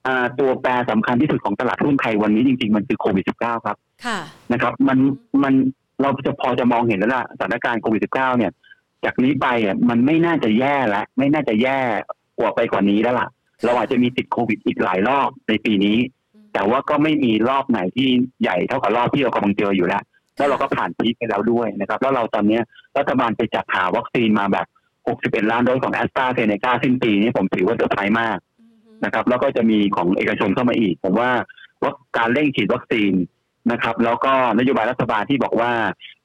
[0.07, 4.19] อ่าตัวแปรสำคัญที่สุดของตลาดหุ้นไทยวันนี้จริงๆ มันคือโควิด -19 ครับค่ะ
[4.51, 4.97] นะครับ มัน
[5.43, 5.53] มัน
[6.01, 8.51] เราจะพอจะมองเห็นแล้วล่ะสถานการณ์โควิด -19 เนี่ย
[9.05, 11.79] จากนี้ไปอะมันไม่น่าจะแย่แล้วไม่น่าจะแย่
[12.39, 13.27] กว่าไปกว่านี้แล้วล่ะ
[13.65, 15.97] เราอาจจะมีติดโควิดอีกหลายรอบในปีนี้
[16.53, 18.09] แต่ว่าก็ไม่มีรอบไหนที่
[18.41, 20.03] ใหญ่เท่ากับรอบที่เรากำลังเจออยู่แล้ว
[20.37, 22.63] แล้วเราก็ผ่านพีคไปแล้วด้วยนะครับ แล้วเราตอนเนี้ย
[22.97, 24.67] รัฐบาลไปจัดหาวัคซีนมาแบบ
[25.09, 31.31] 61 ล้านโดสของแอสตราเซเนกาสิ้นปีนี้ผมถือว่าเซอร์ไพรส์มากอือฮึนะครับ แล้วก็จะมีของเอกชนเข้ามาอีก ผมว่า
[31.83, 33.13] ว่าการเร่งฉีดวัคซีน
[33.71, 35.71] นะครับ แล้วก็นโยบายรัฐบาลที่บอกว่า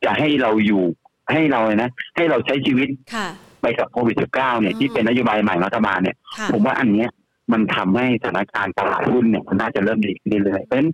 [0.05, 0.85] จะให้เราอยู่
[1.33, 3.29] ให้เราเลยนะ ให้เราใช้ชีวิตค่ะ
[3.63, 7.11] ไปกับโควิด -19 เนี่ยอืมที่เป็นนโยบายใหม่ของรัฐบาลเนี่ยค่ะผมว่าอันเนี้ย
[7.53, 10.91] มันทำให้สถานการณ์ตลาดหุ้นเนี่ยมันน่าจะเริ่มดีขึ้นเรื่อยๆเพราะฉะนั้น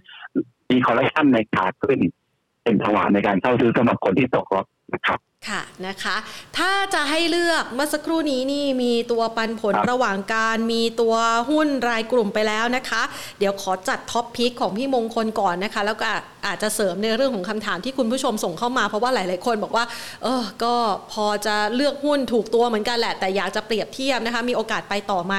[0.70, 1.98] มีคอร์เรคชันในขาขึ้น
[2.62, 6.16] เป็นจังหวะในการเข้าซื้อสำหรับคนที่ตกรถนะครับ ค่ะนะคะ
[6.58, 11.14] ถ้าจะให้เลือกเมื่อสักครู่นี้นี่มีตัวปันผลครับระหว่างการมีตัว
[11.50, 13.02] หุ้นรายกลุ่มไปแล้วนะคะ
[13.38, 16.06] เดี๋ยวขอจัด top pick ของพี่มงคลก่อนนะคะ แล้วก็
[16.46, 19.84] อาจจะเสริมในเรื่องของคำถามที่คุณผู้ชมส่งเข้ามาเพราะว่าหลาย ๆ คนบอกว่า
[20.22, 20.74] เออก็
[21.12, 25.34] พอจะเลือกหุ้นถูกตัวเหมือนกันแหละ แต่อยากจะเปรียบเทียบนะคะ มีโอกาสไปต่อไหม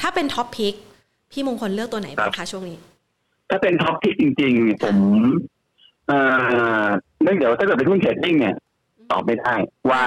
[0.00, 0.74] ถ้าเป็น top pick
[1.32, 2.78] พี่มงคลเลือกตัวไหนบ้างคะช่วงนี้
[3.50, 4.96] ถ้าเป็น top pick จริง ๆ ผม
[6.08, 6.18] เอ่
[6.84, 6.86] อ
[7.22, 8.54] เนื่องเดี๋ยวถ้าเกิดเป็นหุ้น trading เนี่ย
[9.10, 9.54] ตอบไม่ได้
[9.90, 10.02] ว่า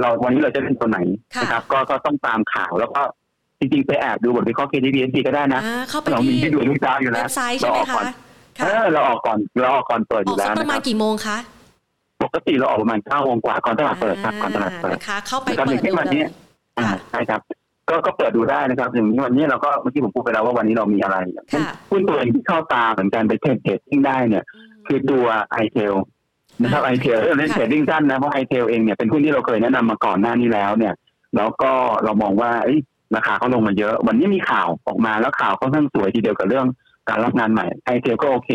[0.00, 0.98] เราวันนี้เราจะเป็นตัวไหน
[1.34, 3.00] ค่ะนะครับ ก็ก็ต้องตามข่าวแล้วก็
[3.58, 8.06] จริงๆ ไปแอบดูบทวิเคราะห์ KTBSC ก็ได้นะอ่าเข้าไปเรามีที่ที่ดูทุกเช้าอยู่เว็แล้วบไซต์ใช่ไหมเราออกก่คะอน
[8.58, 11.38] เอค่ะอเราออกก่อนเราออกก่อนเปิดอออยู่กแล้สัวกประนะคมารัณบกี่โมงคะ
[12.22, 16.26] ปกติเราออกประมาณเก้าโมงกว่าก่อนตลาดเปิดครับก่อนตลาดเปิดนะคะเข้าไปนะครับเปิดอย่างเช่นดูวันเลนี้ย
[16.78, 17.40] อ่าค่ะใช่ครับ
[17.88, 24.44] ก็ก็เปิดดูได้นะครับอย่างนี้วันนี้เราก็เมื่อกี้ผมพูดไปแล้วว่าวันนี้เรามีอะไรอย่างเช่นค่ะหุ้นตัวเองที่เข้าตาเหมือนกันไปเทรดเทรดดิ้งได้เนี่ย
[24.86, 25.94] คือตัวไอเทล
[26.62, 30.94] นะครับ ITEL เล่นค่ะ trading สั้นนะเพราะ ITEL เองเนี่ยเป็นหุ้นที่เราเคยแนะนำมาก่อนหน้านี้แล้วเนี่ย
[31.36, 31.70] แล้วก็
[32.04, 32.78] เรามองว่าเอ้ย
[33.16, 36.66] ราคาเขาลงมาเยอะ วันนี้มีข่าวออกมาแล้วข่าวค่อนข้างสวยทีเดียวกับเรื่อง
[37.08, 38.50] การรับงานใหม่ไอเทลก็โอเค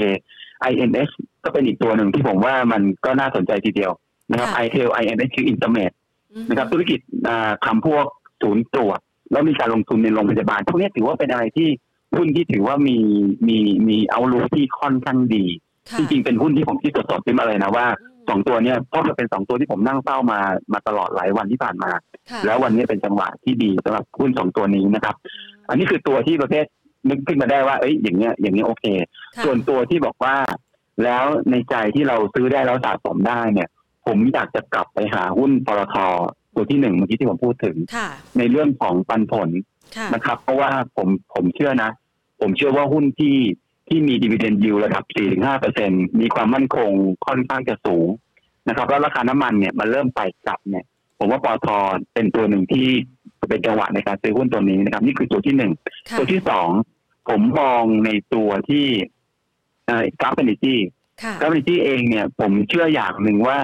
[0.71, 1.09] INS
[1.43, 3.91] ก็เป็นอีกตัวหนึ่งที่ผมว่ามันก็น่าสนใจทีเดียว
[4.31, 5.91] นะครับค่ะไอเทล INS คืออินเตอร์เมด
[6.33, 8.05] อืมนะครับธุรกิจอ่าทำพวก
[8.41, 8.99] ศูนย์ตรวจ
[9.31, 11.69] แล้วมีการลงทุนในโรงพยาบาลพวกนี้ถือว่าเป็นอะไรที่
[12.15, 12.97] หุ้นที่ถือว่ามี
[13.47, 20.39] มีมีเอาลุที่ค่อนข้างดีค่ะ จริงๆเป็นหุ้นที่ผมคิดสดๆขึ้นมาเลยนะว่าอืมสองตัวเนี้ยเพราะมันเป็นสองตัวที่ผมนั่งเฝ้ามา
[20.73, 21.91] มาตลอดหลายวันที่ผ่านมา
[22.31, 25.15] ค่ะแล้ววันนี้เป็นจังหวะที่ดีสำหรับหุ้นสองตัวนี้นะครับ
[25.69, 26.65] อันนี้คือตัวที่ประเภท
[27.09, 28.85] นึกขึ้นมาได้ว่าเอ้ยอย่างเงี้ยอย่างเงี้ยโอเค
[29.35, 30.35] ค่ะส่วนตัวที่บอกว่า
[31.03, 33.69] แล้วในใจที่เราซื้อได้แล้วสะสมได้เนี่ย
[34.05, 35.95] ผมอยากจะกลับไปหาหุ้นปตท
[36.55, 38.07] ตัวที่หนึ่งเมื่อกี้ที่ผมพูดถึงค่ะ
[38.37, 39.49] ในเรื่องของปันผล
[39.97, 41.91] ค่ะนะครับ เพราะว่าผมผมเชื่อนะ
[42.41, 43.35] ผมเชื่อว่าหุ้นที่
[43.87, 45.03] ที่มีดีเวเดนยิวระดับ
[45.33, 46.91] 4-5เปอร์เซ็นมีความมั่นคง
[47.25, 48.07] ค่อนข้างจะสูง
[48.67, 50.85] นะครับ แล้วราคาน้ำมันเนี่ยมันเริ่มไปกลับเนี่ย
[51.19, 51.67] ผมว่าปตท
[52.13, 52.87] เป็นตัวหนึ่งที่
[53.49, 55.71] เป็นจังหวะในการซื้อหุ้นตัวนี้นะครับ นี่คือตัวที่หนึ่ง
[56.09, 56.69] ค่ะตัวที่สอง
[57.29, 58.85] ผมมองในตัวที่
[59.85, 60.75] เอ่อ Gulf Energy
[61.23, 63.59] ค่ะ Gulf Energy เองเนี่ย ผมเชื่ออย่างหนึ่งว่า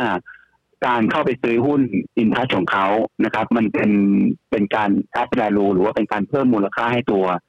[0.87, 1.81] การเข้าไปซื้อหุ้น
[2.17, 2.87] อินทัชของเขา
[3.25, 3.91] นะครับ มันเป็น
[4.51, 7.39] เป็นการ add value หรือว่าเป็นการเพิ่มมูลค่าให้ตัวเอ่อ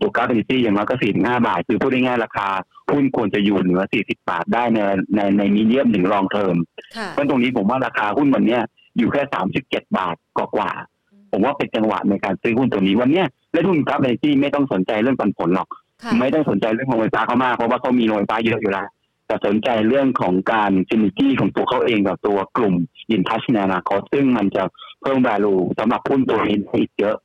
[0.00, 2.48] ตัว Gulf Energy อย่างน้อยก็สี่ถึงห้าบาท คือพูดง่ายๆราคา
[2.90, 4.78] หุ้นควรจะอยู่เหนือสี่สิบบาทได้ใน
[5.14, 6.56] ในใน medium ถึง long term
[6.96, 8.62] ค่ะเพราะตรงนี้ผมว่าราคาหุ้นวันเนี้ย
[8.98, 15.68] อยู่แค่สามสิบเจ็ดบาทกว่าๆผมว่าเป็นจังหวะในการซื้อหุ้นตัวนี้วันเนี้ยและหุ้น Gulf Energy ไม่ต้องสนใจเรื่องปันผลหรอก
[16.02, 18.86] ค่ะไม่ต้องสนใจเรื่องโรงไฟฟ้าเขามากเพราะว่าเขามีโรงไฟฟ้าเยอะอยู่แล้ว
[19.26, 22.74] แต่สนใจเรื่องของการซินิจี้ของตัวเขาเองกับตัวกลุ่ม
[23.10, 24.62] อินทัชในอนาคตซึ่งมันจะ
[25.02, 27.16] เพิ่ม value สำหรับหุ้นตัวนี้ได้อีกเยอะ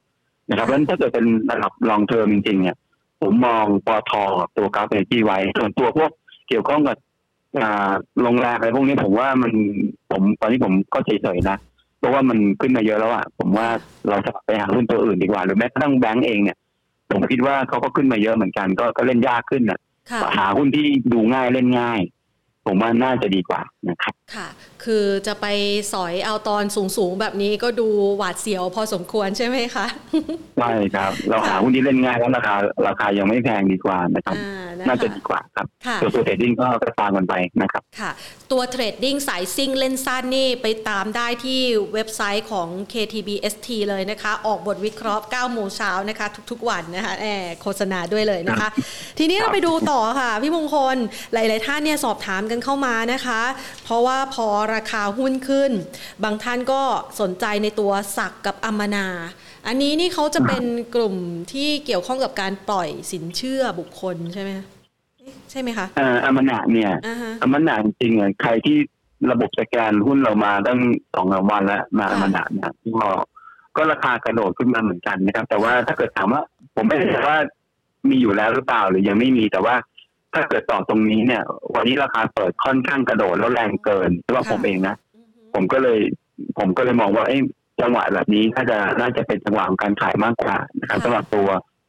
[0.50, 2.78] นะครับเพราะฉะนั้นถ้าเกิดเป็นระดับ long term จริงๆเนี่ย
[3.22, 6.12] ผมมองปอทกับตัวกราฟเอเนจีไว้ ส่วนตัวพวก
[6.50, 6.97] เกี่ยวข้องกับ
[7.60, 7.91] อ่า
[8.22, 9.52] โรงแรมอะไรพวกนี้ผมว่ามัน
[10.12, 11.58] ผมตอนนี้ผมก็เฉยๆนะ
[12.00, 13.68] เพราะว่ามันขึ้นมาเยอะแล้วอะผมว่า
[14.10, 16.58] เราจะไปหาหุ้นตัวอื่นดีกว่า หรือแม้กระทั่งแบงก์เองเนี่ย
[17.12, 19.80] ผมคิดว่าเขาก็ขึ้นมาเยอะเหมือนกัน ก็ก็เล่นยากขึ้นนะ
[20.12, 22.00] ค่ะหาหุ้นที่ดูง่ายเล่นง่าย
[22.66, 24.47] ผมว่าน่าจะดีกว่านะครับ ค่ะ
[24.84, 25.45] คือจะไป
[25.93, 26.63] สอยเอาตอน
[26.97, 29.86] สูงๆ แบบนี้ก็ดูหวาดเสียวพอสมควรใช่ไหมคะ
[30.57, 32.55] ใช่ครับ เราหาหุ้นที่เล่นง่ายแล้วราคา
[32.88, 38.11] ราคายังไม่แพงดีกว่านะครับอ่านะน่าจะคะดีกว่าครับค่ะตัวตัว trading ก็ก็ตามกันไปนะครับ ค่ะ
[38.51, 41.59] ตัว trading สายซิ่งเล่นสั้นนี่ไปตามได้ที่
[41.93, 48.69] เว็บไซต์ของ KTBST เลยนะคะ ออกบทวิเคราะห์9โมงเช้านะคะ ทุกๆ วันนะคะแอบโฆษณาด้วยเลยนะคะ
[49.19, 50.97] ทีนี้เราไปดูต่อค่ะ พี่มงคล
[51.34, 53.41] หลาย ๆ ท่านเนี่ยสอบถามกันเข้ามานะคะ
[53.84, 55.72] เพราะว่าพอราคาหุ้นขึ้น
[56.24, 56.82] บางท่านก็
[57.20, 59.07] สนใจในตัวสักกับอัมมานา
[59.67, 60.63] อันนี้นี่เขาจะเป็น
[60.95, 61.15] กลุ่ม
[61.53, 64.65] ที่เกี่ยวข้องกับการปล่อยสินเชื่อบุคคลใช่ไหมคะ
[65.17, 68.78] เอ๊ะใช่ไหมคะเอ่ออมนาเนี่ยอ่าฮะอมนาจริงๆอะใครที่
[69.32, 70.80] ระบบสแกนหุ้นเรามาตั้ง
[71.13, 73.07] สองสามวันแล้วมาค่ะอมนาเนี่ยก็
[73.76, 76.41] ก็ราคากระโดดขึ้นมาเหมือนกันนะครับ แต่ว่าถ้าเกิดถามว่า
[76.76, 77.38] ผมไม่แน่ใจว่า
[78.09, 79.76] มีอยู่แล้วหรือเปล่าหรือยังไม่มีแต่ว่า
[80.34, 81.43] ถ้าเกิดต่อตรงนี้เนี่ย
[81.75, 85.99] วันนี้ราคาเปิดค่อนข้างกระโดดแล้วแรงเกินสำหรับผมเองนะอือฮึผมก็เลย
[86.57, 87.41] ผมก็เลยมองว่าเอ้ย
[87.82, 91.47] จังหวะแบบนี้ถ้าจะน่าจะเป็นจังหวะของการขายมากกว่านะครับค่ะสำหรับตัว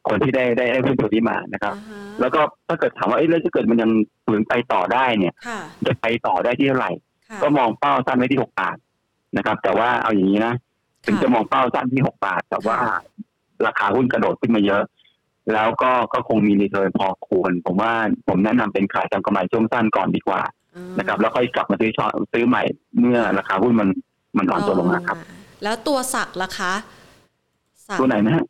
[0.08, 3.90] คนที่ได้ได้ได้หุ้นตัวนี้มานะครับอ่าฮะแล้วก็ถ้าเกิดถามว่าเอ้ยแล้วถ้าเกิดมันยัง
[4.24, 6.92] ฝืนไปต่อได้เนี่ยค่ะจะไปต่อได้ที่เท่าไหร่
[7.28, 8.76] ค่ะก็มองเป้าสั้นไว้ที่หกบาท
[9.36, 10.54] นะครับ แต่ว่าเอาอย่างนี้นะ
[11.06, 12.76] ถึงจะมองเป้าสั้นที่หกบาท แต่ว่า
[13.66, 14.82] ราคาหุ้นกระโดดขึ้นมาเยอะ
[15.54, 17.92] แล้วก็ก็คงมี return พอควร ผมว่า
[18.28, 20.40] ผมแนะนำเป็นขายทำกำไรช่วงสั้นก่อนดีกว่า
[20.76, 22.62] อืมนะครับ แล้วค่อยกลับมาซื้อช็อตซื้อใหม่
[22.98, 23.88] เมื่อราคาหุ้นมัน
[24.38, 25.18] มันอ่อนตัวลงมาครับ
[25.62, 26.72] แล้วตัวศักดิ์ล่ะคะ
[27.88, 28.44] ศักดิ์ตัวไหนนะฮะ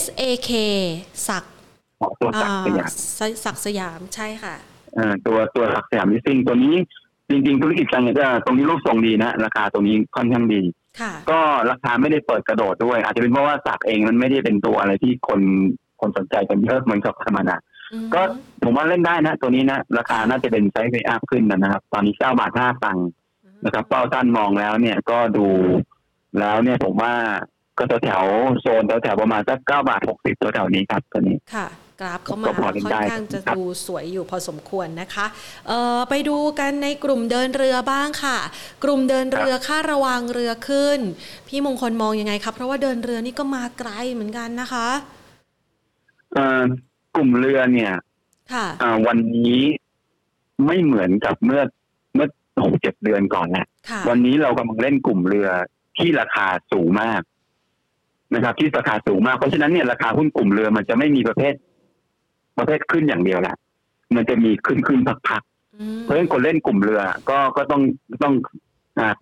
[0.00, 0.50] S A K
[1.28, 1.44] ศักดิ์
[2.00, 2.90] อ๋อตัวศักดิ์สยาม
[3.20, 4.54] อ่าศักดิ์สยามใช่ค่ะ
[4.94, 6.74] เอ่อตัวตัวศักดิ์สยามลิสซิ่งตัวนี้
[7.30, 10.62] จริงๆธุรกิจการเงินก็ตรงนี้รูปทรงดีนะ ราคาตรงนี้ค่อนข้างดี
[11.00, 11.40] ค่ะก็
[11.70, 15.40] ราคาไม่ได้เปิดกระโดดด้วย อาจจะเป็นเพราะว่า SAK เองมันไม่ได้เป็นตัวอะไรที่คน
[16.02, 17.56] คนสนใจกันเยอะเหมือนกับธรรมดา
[17.92, 18.22] อืมก็
[18.64, 23.08] ผมว่าเล่นได้นะ ตัวนี้นะ ราคาน่าจะเป็น sideway up ขึ้นนะครับ ตอนนี้เก้าบาทห้าตังค์
[23.64, 25.46] นะครับเป้าสั้นมองแล้วเนี่ยก็ดู
[26.38, 27.12] แล้วเนี่ยผมว่า
[27.78, 31.68] ก็แถวๆโซนแถวๆประมาณสักเก้าบาทหกสิบตัวแถวนี้ครับตัวนี้ค่ะ
[32.00, 35.26] กราฟเข้ามาก็พอเล่นค่อนได้ข้างจะครับดูสวยอยู่พอสมควรนะคะ
[35.68, 38.38] เอ่อไปดูกันในกลุ่มเดินเรือบ้างค่ะ
[38.84, 40.98] กลุ่มเดินเรือค่าระวังเรือขึ้น
[41.48, 45.21] พี่มงคลมองยังไงครับ เพราะว่าเดินเรือนี่ก็มาไกลเหมือนกันนะคะเอ่อ
[47.16, 47.92] กลุ่มเรือเนี่ย
[48.52, 49.60] ค่ะอ่าวันนี้
[50.66, 51.62] ไม่เหมือนกับเมื่อ
[52.14, 52.28] เมื่อ
[52.64, 55.48] หกเจ็ดเดือนก่อนแหละค่ะวันนี้เรากำลังเล่นกลุ่มเรือ
[55.98, 57.22] ที่ราคาสูงมาก
[58.34, 61.54] นะครับ ที่ราคาสูงมากเพราะฉะนั้นเนี่ยราคาหุ้นกลุ่มเรือมันจะไม่มีประเภท
[62.58, 63.56] ประเภทขึ้นอย่างเดียวแหละ
[64.16, 67.82] มันจะมีขึ้นขึ้นพักๆอืมเพราะฉะนั้นคนเล่นกลุ่มเรือ ก็ก็ต้อง
[68.22, 68.70] ต้องอ่า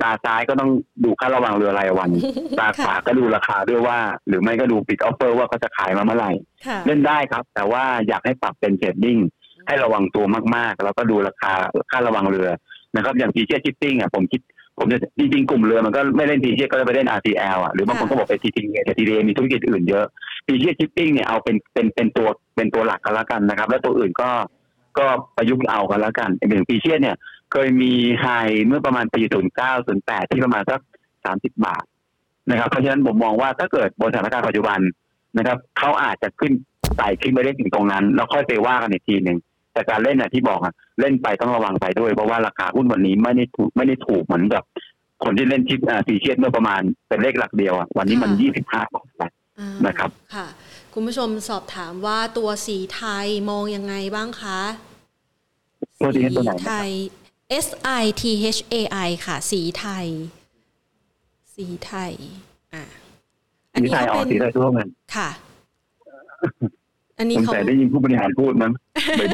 [0.03, 0.71] ตาซ้ายก็ต้อง
[1.05, 2.11] ดูค่าระวังเรือรายวัน
[2.59, 3.99] ตาขวาก็ดูราคาด้วยว่า
[4.29, 6.31] หรือไม่ก็ดู bid offer ว่าเขาจะขายมาเมื่อไหร่
[6.67, 9.19] ค่ะเล่นได้ครับ แต่ว่าอยากให้ปรับเป็น trading
[9.67, 10.25] ให้ระวังตัว
[10.57, 11.53] มากๆ แล้วก็ดูราคา
[11.91, 12.49] ค่าระวังเรือ
[12.97, 14.41] นะครับ อย่าง Precious Shipping อะผมคิด
[14.79, 20.05] ผมจะจริงๆกลุ่มเรือมันก็ไม่เล่น Precious ก็จะไปเล่น RCL อะหรือบางคนก็บอกไป TTA แต่ TTA มีธุรกิจอื่นเยอะ
[20.47, 24.31] Precious Shipping เนี่ยเอาเป็นเป็นเป็นตัวเป็นตัวหลักกันแล้วกันนะครับ แล้วตัวอื่นก็
[24.99, 25.07] ก็
[25.37, 27.17] ประยุกต์เอากันแล้วกันอย่าง Precious เนี่ย
[27.53, 28.27] เคยมี high
[28.67, 29.23] เมื่อประมาณปี
[29.63, 30.81] 09 08ที่ประมาณสัก
[31.19, 31.85] 30 บาท
[32.51, 34.79] นะครับ เพราะฉะนั้นผมมองว่าถ้าเกิดบนสถานการณ์ปัจจุบัน
[35.39, 36.53] นะครับเขาอาจจะขึ้น
[36.97, 39.39] ไต่ขึ้นไปได้ถึงตรงนั้น แล้วค่อยไปว่ากันอีกทีหนึ่ง
[39.73, 44.63] แต่การเล่นน่ะที่บอกอะเล่นไปต้องระวังไปด้วย เพราะว่าราคาหุ้นวันนี้ไม่ได้ถูกไม่ได้ถูกเหมือนกับ
[45.25, 48.31] คนที่เล่น ship อ่า Precious เมื่อประมาณเป็นเลขหลักเดียวอะวันนี้มัน
[48.63, 48.63] 25
[48.95, 50.47] บาทแล้วอ่านะครับค่ะ
[50.95, 54.61] คุณผู้ชมสอบถามว่าตัวสีไทยมองยังไงบ้างคะ
[56.01, 56.91] ตัวนี้ตัวไหนสีนะไทครับย
[57.65, 57.67] S
[58.03, 58.23] I T
[58.57, 58.77] H A
[59.07, 60.07] I ค่ะ สีไทย
[61.55, 62.13] สีไทย
[62.75, 62.85] อะ
[63.75, 65.31] สีไทยออกสีไทยทั่วเงินค่ะ
[67.19, 68.73] อันนี้ผมเขาแต่ได้ยินผู้บริหารพูดมั้ง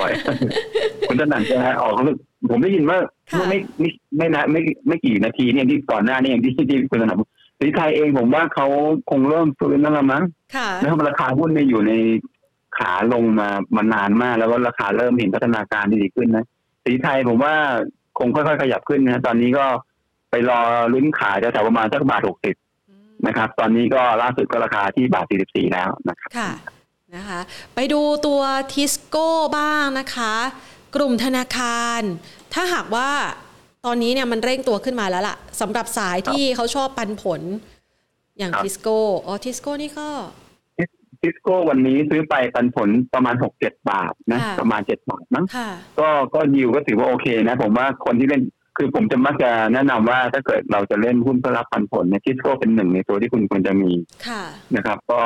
[0.00, 2.04] บ่อยๆคุณถนัดจะออกเขา
[2.50, 2.98] ผมได้ยินว่า
[3.30, 7.16] ค่ะไม่ไม่ไม่นะไม่ไม่กี่นาทีเนี่ยที่ก่อนหน้านี้อย่างที่ที่คุณถนัด
[7.60, 8.66] สีไทยเองผมว่าเขา
[9.10, 10.22] คงเริ่มฟื้นแล้วละมั้ง
[10.56, 11.92] ค่ะนะครับราคาหุ้นเนี่ยอยู่ใน
[12.78, 16.46] ขาลงมามานานมาก แล้วก็ราคาเริ่มเห็นพัฒนาการที่ดีขึ้นนะ
[16.84, 17.54] สีไทยผมว่า
[18.18, 19.66] คงค่อยๆขยับขึ้นนะตอนนี้ก็
[20.30, 20.60] ไปรอ
[20.92, 22.56] ลุ้นขายแถวๆประมาณสักบาทหกสิบ
[23.26, 26.50] นะครับ ตอนนี้ก็ล่าสุดก็ราคาที่บาทสี่สิบสี่แล้วนะครับค่ะ
[27.16, 27.40] นะคะ
[27.74, 28.42] ไปดูตัว
[28.72, 30.34] ทิสโก้บ้างนะคะ
[30.94, 32.00] กลุ่มธนาคาร
[32.54, 33.10] ถ้าหากว่า
[33.84, 37.40] ตอนนี้เนี่ยมันเร่งตัวขึ้นมาแล้วล่ะสำหรับสายที่เขาชอบปันผล
[38.38, 40.08] อย่างครับทิสโก้อ๋อทิสโก้นี่ก็
[41.20, 48.42] ทิสโก้วันนี้ซื้อไปปันผลประมาณหกเจ็ดบาทนะค่ะประมาณเจ็ดบาทมั้งค่ะก็ก็ยิวก็ถือว่าโอเคนะ ผมว่าคนที่เล่น
[48.76, 53.90] คือผมจะมักจะแนะนำว่าถ้าเกิดเราจะเล่นหุ้นเพื่อรับปันผลเนี่ยทิสโก้เป็นหนึ่งในตัวที่คุณควรจะมี
[54.26, 54.42] ค่ะ
[54.76, 55.20] นะครับ ก็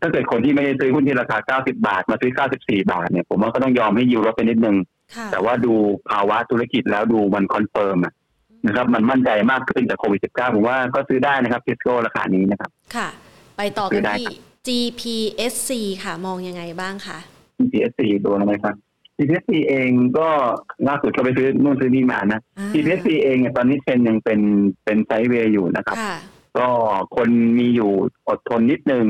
[0.00, 4.76] ถ้าเกิดคนที่ไม่ได้ซื้อหุ้นที่ราคา 90 บาท มาซื้อ 94 บาทเนี่ย ผมว่าก็ต้องยอมให้ยิวลดไปนิดนึง
[5.16, 5.74] ค่ะแต่ว่าดู
[6.10, 8.14] ภาวะธุรกิจแล้วดูมัน confirm อะ
[8.66, 13.08] นะครับ มันมั่นใจมากขึ้นจากโควิด -19 ผมว่าก็ซื้อได้นะครับทิสโก้ราคานี้นะครับ ค่ะ
[13.56, 14.36] ไปต่อกันซื้อได้ที่
[14.66, 15.70] GPSC
[16.04, 17.18] ค่ะมองยังไงบ้างคะ
[17.58, 18.74] GPSC โดนอะไรครับ
[19.16, 20.28] GPSC เองก็
[20.88, 24.40] ล่าสุดก็ไปซื้อนู่นซื้อนี่มานะอ่า GPSC เองเนี่ยตอนนี้เทรนด์ยังเป็น
[24.84, 26.16] เป็นไซด์เวย์อยู่นะครับค่ะ
[26.58, 26.68] ก็
[27.16, 27.92] คนมีอยู่
[28.28, 29.04] อดทนนิดนึง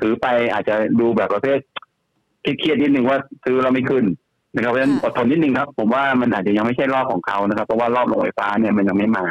[0.00, 1.58] ถือไปอาจจะดูแบบประเภท
[2.42, 4.04] เครียดๆนิดนึงว่าซื้อเราไม่ขึ้น
[4.54, 9.26] นะครับเพราะฉะนั้นค่ะอดทนนิดนึงครับ ผมว่ามันอาจจะยังไม่ใช่รอบของเขานะครับ เพราะว่ารอบโรงไฟฟ้าเนี่ยมันยังไม่มา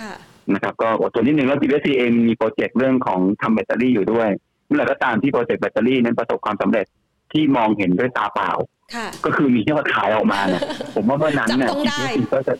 [0.00, 0.14] ค่ะ
[0.52, 6.86] นะครับ ก็อดทนนิดนึงแล้ว GPSC เองมีโปรเจกต์เรื่องของทำแบตเตอรี่อยู่ด้วยเมื่อไหร่ก็ตามที่โปรเจกต์แบตเตอรี่นั้นประสบความสำเร็จ
[7.32, 8.50] ที่มองเห็นด้วยตาเปล่า
[8.94, 10.62] ค่ะก็คือมียอดขายออกมาเนี่ย
[10.94, 12.54] ผมว่าเมื่อนั้นเนี่ยจับต้องได้ GPSC ก็จะ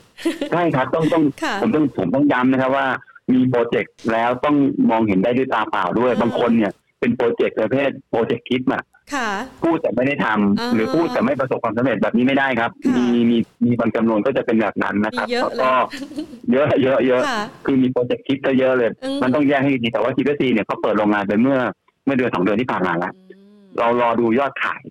[0.53, 2.87] ใช่ครับต้องต้องค่ะผมต้องผมต้องย้ำนะครับว่า
[3.33, 4.57] มี project แล้วต้อง
[4.91, 8.81] มองเห็นได้ด้วยตาเปล่าด้วยอืมบางคนเนี่ย เป็น project ประเภท project คิดมา
[9.15, 9.29] ค่ะ
[9.63, 15.73] พูดแต่ไม่ได้ทำอ่าหรือพูดแต่ไม่ประสบความสำเร็จแบบนี้ไม่ได้ครับค่ะมีมีมีบางจำนวนก็จะเป็นแบบนั้นนะครับมีเยอะแล้วก็
[16.53, 21.59] เยอะเยอะเยอะค่ะคือมี project คิดก็เยอะเลยอืมมันต้องแยกให้ดีแต่ว่า GPSC เนี่ยเขาเปิดโรงงานไปเมื่อ
[22.05, 24.83] เมื่อเดือนสองเดือนที่ผ่านมาแล้วอืมเรารอดูยอดขาย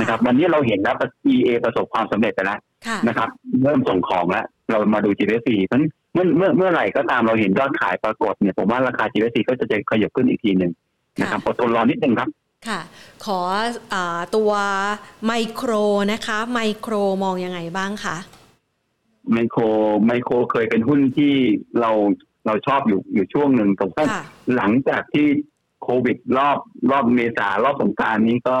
[0.00, 0.96] นะครับ วันนี้เราเห็นแล้ว
[1.34, 3.28] EA ประสบความสำเร็จไปแล้วค่ะนะครับ
[3.62, 10.72] เริ่มส่งของแล้ว เรามาดู GPC เพราะฉะนั้นเมื่อเมื่อเมื่อไหร่ก็ตามเราเห็นยอดขายปรากฏเนี่ยผมว่าราคา GPC ก็จะขยับขึ้นอีกทีหนึ่ง
[11.20, 12.28] นะครับอดทนรอนิดนึงครับ
[12.68, 12.80] ค่ะ
[13.24, 13.40] ขอ
[13.92, 14.52] อาตัว
[15.26, 15.72] ไมโคร
[16.12, 18.16] นะคะ ไมโครมองยังไงบ้างคะ
[19.32, 19.62] ไมโคร
[20.06, 21.34] ไมโครเคยเป็นหุ้นที่
[21.80, 21.90] เรา
[22.46, 24.22] เราชอบอยู่อยู่ช่วงหนึ่งแต่ว่าค่ะ
[24.56, 25.26] หลังจากที่
[25.82, 26.58] โควิดรอบ
[26.90, 28.56] รอบเมษารอบสงกรารนี้ก็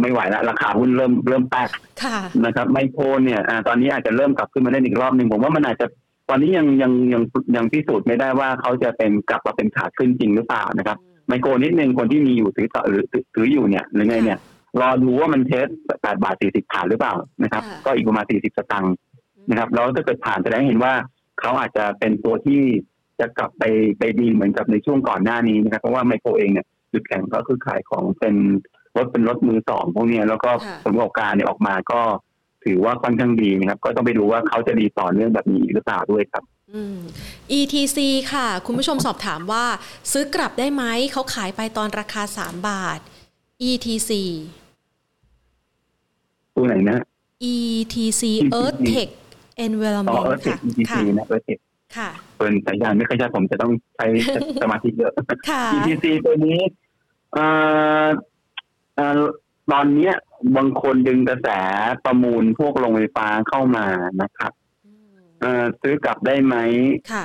[0.00, 1.70] ไม่ไหวแล้วราคาหุ้นเริ่มเริ่มแตก
[2.02, 5.86] ค่ะนะครับ ไมโครเนี่ยอ่าตอนนี้อาจจะเริ่มกลับขึ้นมาได้อีกรอบหนึ่งผมว่ามันอาจจะ
[6.28, 7.22] ตอนนี้ยังยังยัง
[7.56, 10.96] ยังพิสูจน์ไม่ได้ว่าเขาจะเป็นกลับมาเป็นขาขึ้นจริงหรือเปล่านะครับ
[11.28, 14.38] ไมโครนิดนึงคนที่มีอยู่ถือต่อหรือถือถืออยู่เนี่ยหรือไงเนี่ย
[14.80, 15.66] รอดูว่ามันเทส
[16.02, 18.94] แปดบาทสี่สิบผ่านหรือเปล่านะครับค่ะก็อีกประมาณสี่สิบสตางค์
[19.50, 20.94] นะครับแล้วถ้าเกิดผ่านแสดงให้เห็นว่า
[21.40, 22.60] เขาอาจจะเป็นตัวที่
[23.20, 23.64] จะกลับไป
[23.98, 28.34] ไปดีเหมือนกับในช่วงก่อนหน้านี้นะครับ เพราะว่าไมโครเองเนี่ยจุดแข็งก็คือขายของเป็น
[28.96, 32.00] รถเป็นรถมือสองพวกเนี้ยแล้วก็ค่ะผลประกอบการเนี่ยออกมาก็
[32.64, 36.98] ถือว่าค่อนข้างดีนะครับ ก็ต้องไปดูว่าเขาจะดีต่อเนื่องแบบนี้อีกหรือเปล่าด้วยครับอืม
[37.58, 37.98] ETC
[38.32, 39.64] ค่ะ คุณผู้ชมสอบถามว่า
[40.12, 42.98] ซื้อกลับได้ไหมเขาขายไปตอนราคา3บาท
[43.70, 44.10] ETC
[46.56, 46.98] ตัวไหนนะ
[47.52, 50.58] ETC ETC Earth Tech ต่อ Environment เออเทค
[50.90, 51.50] ค่ะ ETC ค่ะนะเอ
[51.94, 54.06] อเทคค่ะเป็นสัญญาณไม่ค่อยชัดผมจะต้องใช้
[54.62, 55.12] สมาธิเยอะ
[55.50, 56.60] ค่ะ ETC ตัวนี้
[57.32, 57.46] เอ่
[58.04, 58.06] อ
[58.96, 59.20] เอ่อ
[59.72, 60.14] ตอนเนี้ย
[60.56, 61.48] บางคนดึงกระแส
[62.04, 63.86] ประมูลพวกโรงไฟฟ้าเข้ามา
[64.22, 64.52] นะครับ
[65.40, 66.56] เอ่อซื้อกลับได้ไหม
[67.12, 67.24] ค่ะ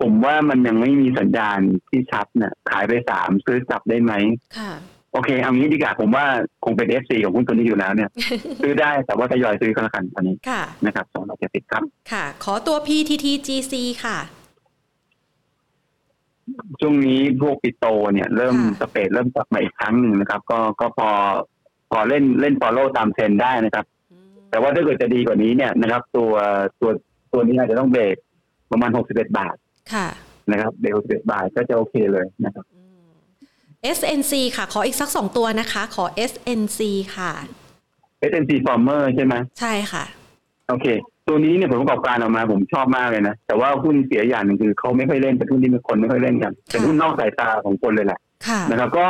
[0.00, 1.58] ผมว่ามันยังไม่มีสัญญาณ
[1.88, 4.12] ที่ชัดนะขายไปสามซื้อกลับได้ไหม
[4.58, 4.72] ค่ะ
[5.12, 6.24] โอเคเอางี้ดีกว่าผมว่า
[6.64, 8.10] คงเป็น FC ของหุ้นตัวนี้อยู่แล้วเนี่ย
[8.62, 11.82] ซื้อได้แต่ว่าทยอยซื้อก็แล้วกันตอนนี้ค่ะนะครับสองร้อยเจ็ดสิบครับ
[12.12, 14.18] ค่ะ ขอตัว PTTGC ค่ะ
[16.80, 21.08] ช่วงนี้พวก petro เนี่ย เริ่มค่ะ spread เริ่มกลับมาอีกครั้งหนึ่งนะครับ ก็ก็พอ
[21.90, 23.84] พอเล่นเล่น follow ตามเทรนด์ได้นะครับ
[24.50, 26.32] แต่ว่าถ้าเกิดจะดีกว่านี้เนี่ยนะครับ ตัว
[26.80, 26.90] ตัว
[27.32, 28.16] ตัวนี้อาจจะต้องเบรก
[28.70, 29.56] ประมาณ61บาท
[29.92, 30.08] ค่ะ
[30.50, 32.64] นะครับเบรก61บาทก็จะโอเคเลยนะครับ
[33.96, 36.80] SNC ค่ะ ขออีกสักสองตัวนะคะ ขอ SNC
[37.16, 37.32] ค่ะ
[38.30, 40.04] SNC Farmer ใช่ไหมใช่ค่ะ
[40.68, 40.86] โอเค
[41.28, 49.06] ตัวนี้เนี่ยผลประกอบการออกมาผมชอบมากเลยนะ แต่ว่าหุ้นเสียอย่างหนึ่งคือเขาไม่ค่อยเล่นเป็นหุ้นที่มีคนไม่ค่อยเล่นกันเป็นหุ้นนอกสายตาของคนเลยแหละค่ะนะครับก็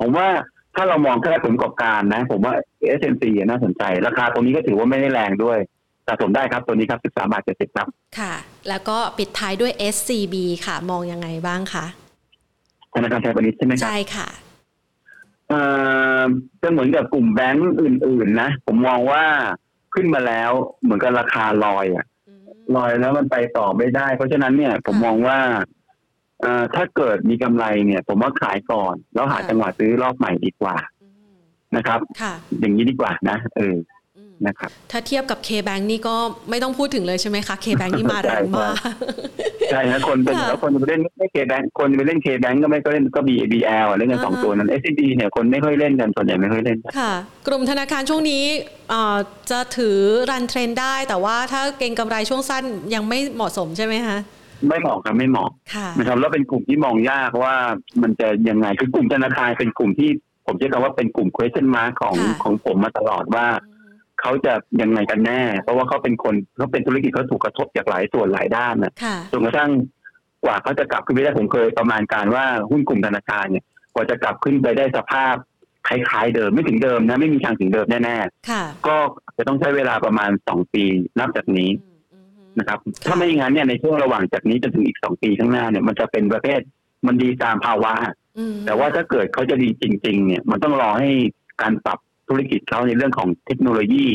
[0.00, 0.28] ผมว่า
[0.74, 2.54] ถ้าเรามองแค่ผลประกอบการนะ ผมว่า
[2.98, 5.58] SNC น่าสนใจ ราคาตรงนี้ก็ถือว่าไม่ได้แรงด้วย
[6.06, 7.86] สะสมได้ครับ ตัวนี้ครับ 13บาท70ครับ
[8.18, 8.34] ค่ะ
[8.68, 10.34] แล้วก็ปิดท้ายด้วย SCB
[10.66, 11.84] ค่ะ มองยังไงบ้างคะ
[12.94, 14.28] ธนาคารไทยพาณิชย์ใช่ไหมครับใช่ค่ะ
[15.48, 15.60] เอ่
[16.20, 16.24] อ
[16.62, 19.24] จะเหมือนกับกลุ่มแบงก์อื่น ๆ นะ ผมมองว่า
[19.94, 20.50] ขึ้นมาแล้ว
[20.82, 22.06] เหมือนกับราคาลอยอะ
[22.76, 25.38] ลอยแล้วมันไปต่อไม่ได้ เพราะฉะนั้นเนี่ยผมมองว่า
[26.40, 30.76] เอ่อถ้าเกิดมีกำไรเนี่ย ผมว่าขายก่อน แล้วหาค่ะจังหวะซื้อรอบใหม่ดีกว่า
[31.76, 33.93] นะครับค่ะอย่างนี้ดีกว่านะเอออืม
[34.48, 36.16] นะครับ ถ้าเทียบกับ K-Bank นี่ก็
[36.50, 38.74] ไม่ต้องพูดถึงเลยใช่ไหมคะ K-Bank นี่มาแรงมาก
[39.70, 47.12] ใช่นะคนเป็นค่ะแล้วคนจะไปเล่นไม่ K-Bank คนจะไปเล่น K-Bank ก็ไม่ก็เล่นก็ BBL เล่นกันสองอ่าฮะตัวนั้น SCB เนี่ยคนไม่ค่อยเล่นกันส่วนใหญ่ไม่ค่อยเล่นกันค่ะ
[47.46, 48.44] กลุ่มธนาคารช่วงนี้
[48.90, 49.16] เอ่อ
[49.50, 49.96] จะถือ
[50.30, 52.64] run trend ได้ แต่ว่าถ้าเก็งกำไรช่วงสั้น
[52.94, 54.18] ยังไม่เหมาะสมใช่ไหมคะ
[54.68, 57.54] ไม่เหมาะครับไม่เหมาะค่ะนะครับแล้วเป็นกลุ่มที่มองยากว่า
[58.02, 60.10] มันจะยังไงคือกลุ่มธนาคารเป็นกลุ่มที่
[60.46, 63.46] ผมใช้คำว่าเป็นกลุ่ม question mark ของค่ะของผมมาตลอดว่า
[64.20, 64.52] เขาจะ
[64.82, 69.70] ยังไงกันแน่ เพราะว่าเขาเป็นคนเขาเป็นธุรกิจเขาถูกกระทบจากหลายส่วนหลายด้านนะค่ะจนกระทั่ง
[70.44, 75.34] กว่าเขาจะกลับขึ้นไปได้ผมเคยประมาณการว่าหุ้นกลุ่มธนาคารเนี่ยกว่าจะกลับขึ้นไปได้สภาพ
[75.88, 78.16] คล้ายๆเดิมไม่ถึงเดิมนะไม่มีทางถึงเดิมแน่
[78.50, 78.96] ค่ะๆก็
[79.36, 80.84] จะต้องใช้เวลาประมาณสองปี
[81.18, 86.60] นับจากนี้อืมอืมนะครับ ถ้าไม่อย่างนั้นเนี่ยในช่วงระหว่างจากนี้จนถึงอีกสองปีข้างหน้าเนี่ย มันจะเป็นประเภท
[87.06, 87.92] มันดีตามภาวะ
[88.38, 91.10] อืมแต่ว่าถ้าเกิดเขาจะดีจริง ๆ เนี่ย มันต้องรอให้
[91.62, 91.98] การปรับ
[92.28, 94.06] ธุรกิจเขาในเรื่องของเทคโนโลยี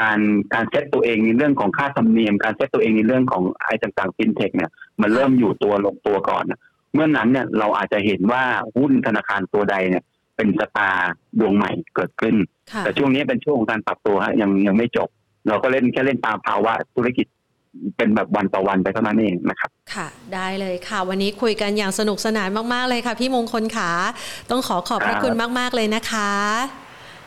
[0.00, 0.18] การ
[0.54, 6.60] การเซตตัวเองในเรื่องของค่าธรรมเนียม การเซตตัวเองในเรื่องของไอ้ต่างๆฟินเทคเนี่ยมันเริ่มอยู่ตัวลงตัวก่อนนะ
[6.94, 8.42] เมื่อนั้นเนี่ยเราอาจจะเห็นว่า
[8.76, 10.04] หุ้นธนาคารตัวใดเนี่ย
[10.36, 12.34] เป็นสตาร์ดวงใหม่เกิดขึ้น
[12.72, 15.08] ค่ะแต่ช่วงนี้เป็นช่วงของการปรับตัวฮะยังยังไม่จบ
[15.48, 17.26] เราก็เล่นแค่เล่นตามภาวะธุรกิจ
[17.96, 23.90] เป็นแบบวันต่อวันไปเท่านั้นเองนะครับ ค่ะ ได้เลยค่ะ วันนี้คุยกันอย่างสนุกสนานมาก ๆ เลยค่ะ พี่มงคลขา
[24.50, 26.30] ต้องขอขอบพระคุณครับมาก ๆ เลยนะคะ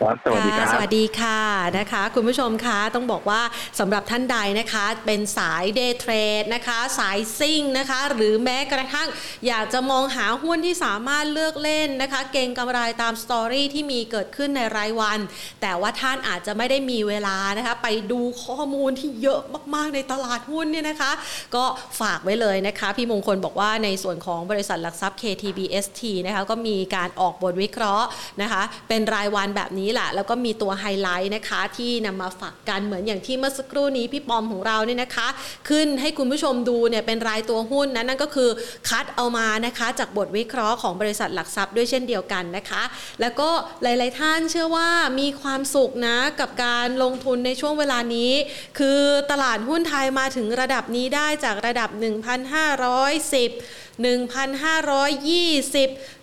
[0.01, 1.39] ครับสวัสดีครัค่ะบสวัสดีค่ะ
[1.77, 3.41] นะคะ คุณผู้ชมคะต้องบอกว่า
[3.79, 9.07] สำหรับท่านใดนะคะ เป็นสาย day trade นะคะ สายซิ่งนะคะ หรือแม้กระทั่ง
[9.47, 15.19] อยากจะมองหาหุ้นที่สามารถเลือกเล่นนะคะ เก็งกำไรตาม story ที่มีเกิดขึ้นในรายวัน
[15.61, 19.41] แต่ว่าท่านอาจจะไม่ได้มีเวลานะคะ ไปดูข้อมูลที่เยอะ
[19.75, 21.11] มากๆในตลาดหุ้นเนี่ยนะคะ
[21.55, 21.63] ก็
[22.01, 28.07] ฝากไว้เลยนะคะ พี่มงคลบอกว่าในส่วนของบริษัทหลักทรัพย์ KTBST นะคะก็มีการออกบทวิเคราะห์
[28.41, 35.27] นะคะ เป็นรายวันแบบนี้แหละแล้วก็มีตัวไฮไลท์นะคะที่นำมาฝากกันเหมือนอย่างที่เมื่อสักครู่นี้พี่ปอมของเราเนี่ยนะคะ
[35.69, 38.49] ขึ้นให้คุณผู้ชมดูเนี่ยเป็นรายตัวหุ้นนะนั่นก็คือ
[38.89, 42.83] คัดเอามานะคะจากบทวิเคราะห์ของบริษัทหลักทรัพย์ด้วยเช่นเดียวกันนะคะ
[43.21, 43.49] แล้วก็
[43.83, 48.31] หลาย ๆ ท่านเชื่อว่ามีความสุขนะกับการลงทุนในช่วงเวลานี้
[48.79, 48.99] คือ
[49.31, 54.05] ตลาดหุ้นไทยมาถึงระดับนี้ได้จากระดับ 1,510 1,520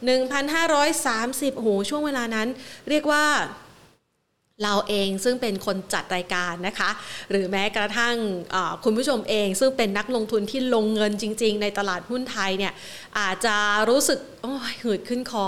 [0.08, 2.48] 1,530โอ้โหช่วงเวลานั้น
[2.90, 3.24] เรียกว่า
[4.62, 6.90] เราเองซึ่งเป็นคนจัดรายการนะคะ
[7.30, 8.16] หรือแม้กระทั่ง
[8.84, 12.72] คุณผู้ชมเอง ซึ่งเป็นนักลงทุนที่ลงเงินจริง ๆ ในตลาดหุ้นไทยเนี่ย
[13.18, 13.56] อาจจะ
[13.88, 15.46] รู้สึกโอ้ยหืดขึ้นคอ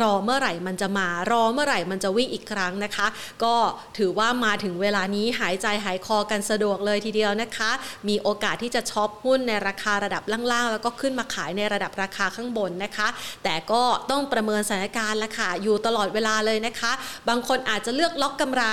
[0.00, 3.06] รอเมื่อไหร่มันจะมา รอเมื่อไหร่มันจะวิ่งอีกครั้งนะคะ
[3.44, 3.54] ก็
[3.98, 7.70] ถือว่ามาถึงเวลานี้หายใจหายคอกันสะดวกเลยทีเดียวนะคะ
[8.08, 13.08] มีโอกาสที่จะช็อปหุ้นในราคาระดับล่างๆ แล้วก็ขึ้นมาขายในระดับราคาข้างบนนะคะ
[13.44, 16.92] แต่ก็ต้องประเมินสถานการณ์ละค่ะอยู่ตลอดเวลาเลยนะคะ
[17.28, 18.64] บางคนอาจจะเลือกล็อกกำไร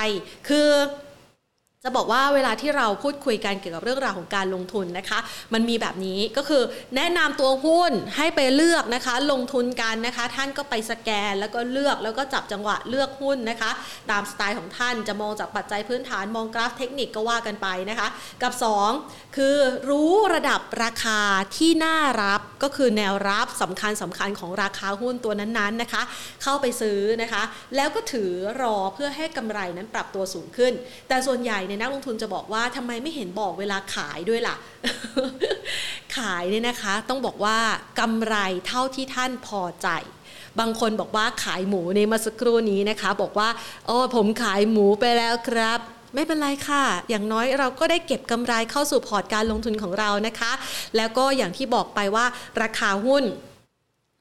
[0.47, 0.69] คือ
[1.87, 5.19] จะบอกว่าเวลาที่เราพูดคุยกันเกี่ยวกับเรื่องราวของการลงทุนนะคะ
[5.53, 6.63] มันมีแบบนี้ก็คือ
[6.95, 13.71] แนะนำตัวหุ้นให้ไปเลือกนะคะ ลงทุนกันนะคะ ท่านก็ไปสแกนแล้วก็เลือกแล้วก็จับจังหวะเลือกหุ้นนะคะ
[14.11, 18.07] ตามสไตล์ของท่านจะมองจากปัจจัยพื้นฐานมองกราฟเทคนิคก็ว่ากันไปนะคะ
[18.43, 18.53] กับ
[18.93, 19.57] 2 คือ
[19.89, 21.19] รู้ระดับราคา
[21.57, 26.01] ที่น่ารับก็คือแนวรับสำคัญสำคัญของราคาหุ้นตัวนั้นๆนะคะ
[26.43, 27.43] เข้าไปซื้อนะคะ
[27.75, 28.31] แล้วก็ถือ
[28.61, 30.73] รอเพื่อให้กำไรนั้นปรับตัวสูงขึ้น
[31.09, 34.55] แต่ส่วนใหญ่ในยนักลงทุนจะบอกว่าทำไมไม่เห็นบอกเวลาขายด้วยล่ะ
[36.17, 37.57] ขายเนี่ยนะคะ ต้องบอกว่า
[37.99, 38.35] กำไร
[38.67, 39.87] เท่าที่ท่านพอใจ
[40.59, 43.49] บางคนบอกว่าขายหมูในมื่อสักครู่นี้นะคะ บอกว่า
[43.87, 45.79] โอ้ผมขายหมูไปแล้วครับ
[46.15, 50.51] ไม่เป็นไรค่ะ อย่างน้อยเราก็ได้เก็บกำไรเข้าสู่พอร์ตการลงทุนของเรานะคะ
[50.97, 52.25] แล้วก็อย่างที่บอกไปว่า
[52.61, 53.23] ราคาหุ้น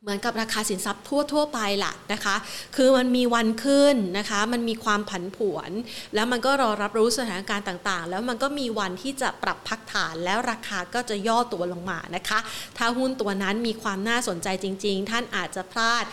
[0.05, 2.37] เหมือนกับราคาสินทรัพย์ทั่วๆไปล่ะนะคะ
[2.77, 5.71] คือมันมีวันขึ้นนะคะ มันมีความผันผวน
[6.15, 12.39] แล้วมันก็รอรับรู้สถานการณ์ต่างๆ แล้วมันก็มีวันที่จะปรับพักฐานแล้วราคาก็จะย่อตัวลงมานะคะ
[12.79, 16.05] ถ้าหุ้นตัวนั้นมีความน่าสนใจจริง ๆ ท่านอาจจะพลาด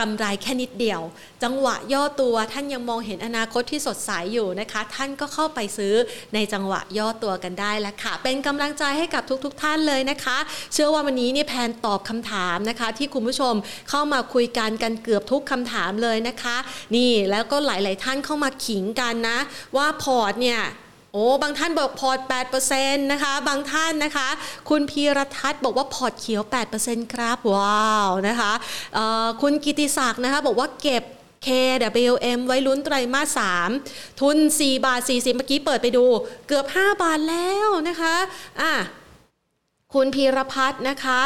[0.00, 1.00] กำไรแค่นิดเดียว
[1.42, 5.94] จังหวะย่อตัวท่านยังมองเห็นอนาคตที่สดใสอยู่นะคะ ท่านก็เข้าไปซื้อ
[6.34, 10.38] ในจังหวะย่อตัวกันได้แล้วค่ะ เป็นกำลังใจให้กับทุกๆท่านเลยนะคะ
[10.72, 13.54] เชื่อว่าวันนี้เนี่ยแพนตอบคำถามนะคะ ที่คุณผู้ชม
[13.90, 16.56] เข้ามาคุยกันกันเกือบทุกคำถามเลยนะคะ
[16.96, 19.38] นี่แล้วก็หลาย ๆ ท่านเข้ามาขิงกันนะ
[19.76, 20.60] ว่า port เนี่ย
[21.12, 22.18] โอ้บางท่านบอก port
[22.64, 24.28] 8%นะคะบางท่านนะคะ
[24.68, 26.42] คุณพีรทัศน์บอกว่า port เขียว
[26.78, 28.52] 8%ครับ ว้าวนะคะ
[29.42, 31.04] คุณกิติศักดิ์นะคะบอกว่าเก็บ
[31.46, 33.40] KWM ไว้ลุ้นไตรมาส
[33.80, 36.04] 3 ทุน 4 บาท 40 เมื่อกี้เปิดไปดู
[36.48, 38.14] เกือบ 5 บาทแล้วนะคะ
[38.60, 38.72] อะ
[39.94, 41.20] คุณพีรพัฒน์นะคะ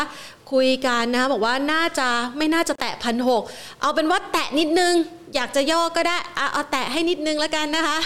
[0.53, 3.43] คุยกันนะคะบอกว่าน่าจะไม่น่าจะแตะพันหก
[3.81, 4.95] เอาเป็นว่าแตะนิดนึง
[5.37, 7.99] อยากจะย่อก็ได้เอาเอาแตะให้นิดนึงแล้วกันนะคะ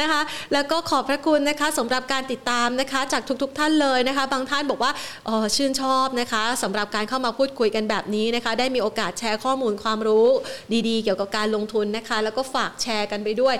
[0.00, 0.20] นะคะ
[0.52, 4.92] แล้วก็ขอบพระคุณนะคะสำหรับการติดตามนะคะ จากทุกๆทท่านเลยนะคะ บางท่านบอกว่า
[5.26, 10.26] เออชื่นชอบนะคะสำหรับการเข้ามาพูดคุยกันแบบนี้นะคะ ได้มีโอกาสแชร์ข้อมูลความรู้
[10.88, 13.54] ดีๆ เกี่ยวกับการลงทุนนะคะ แล้วก็ฝากแชร์กันไปด้วย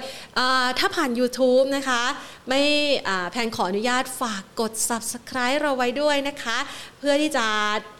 [0.78, 2.02] ถ้าผ่าน YouTube นะคะ
[2.48, 2.62] ไม่
[3.30, 6.58] แพนขออนุญาตฝากกด subscribe เราไว้ด้วยนะคะ
[7.02, 7.46] พื่อที่จะ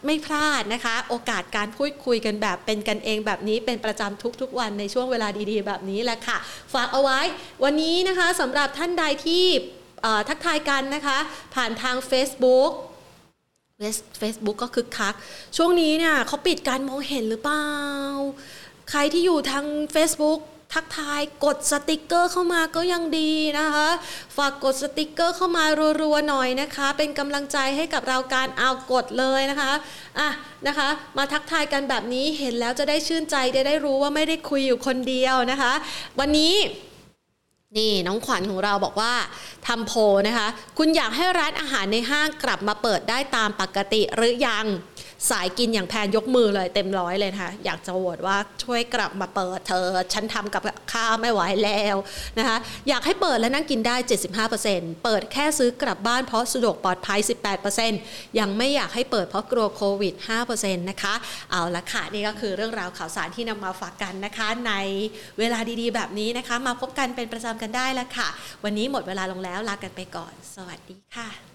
[0.06, 6.38] ไม่พลาดนะคะ โอกาสการพูดคุยกันแบบเป็นกันเองแบบนี้เป็นประจำทุกๆ วันในช่วงเวลาดีๆ แบบนี้แหละค่ะ
[6.74, 7.20] ฝากเอาไว้
[7.64, 9.44] วันนี้นะคะสำหรับท่านใดที่
[10.28, 11.18] ทักทายกันนะคะ
[11.54, 12.72] ผ่านทาง Facebook
[14.18, 15.14] เฟซบุ๊กก็คึกคัก
[15.56, 17.66] ช่วงนี้เนี่ยเขาปิดการมองเห็นหรือเปล่า
[18.90, 20.40] ใครที่อยู่ทาง Facebook
[20.72, 23.88] ทักทายกดสติกเกอร์เข้ามาก็ยังดีนะคะ
[24.36, 25.64] ฝากกดสติกเกอร์เข้ามา
[26.00, 29.72] รัวๆหน่อยนะคะ เป็นกำลังใจให้กับเราการเอากดเลยนะคะ
[30.18, 30.28] อะ
[30.66, 35.72] นะคะ มาทักทายกันแบบนี้เห็นแล้วจะได้ชื่นใจไดได้รู้ว่าไม่ได้คุยอยู่คนเดียวนะคะ
[36.18, 36.54] วันนี้
[37.78, 39.12] นี่น้องขวัญของเราบอกว่า
[39.66, 39.92] ทำโพ
[40.28, 40.48] นะคะ
[40.78, 44.64] คุณอยากให้ร้านอาหารในห้างกลับมาเปิดได้ตามปกติหรือยัง
[45.30, 50.62] สายกินอย่างแพนยกมือเลยเต็มร้อยเลยนะคะอยากจะโหวตว่าช่วยกลับมาเปิดเธอ ฉันทำกับ
[50.92, 51.96] ข้าวไม่ไหวแล้ว
[52.38, 52.56] นะคะ
[52.88, 53.96] อยากให้เปิดและนั่งกินได้
[54.48, 57.20] 75%เปิดแค่ซื้อกลับบ้านเพราะสะดวกปลอดภัย
[57.78, 60.14] 18%ยังไม่อยากให้เปิดเพราะกลัวโควิด
[60.46, 61.14] 5%นะคะ
[61.50, 64.72] เอาละค่ะนี่ก็คือเรื่องราวข่าวสารที่นำมาฝากกันนะคะ ใน
[65.38, 68.28] เวลาดีๆ แบบนี้นะคะ มาพบกันเป็นประจำกันได้แล้วค่ะ
[68.64, 71.51] วันนี้หมดเวลาลงแล้วลากันไปก่อน สวัสดีค่ะ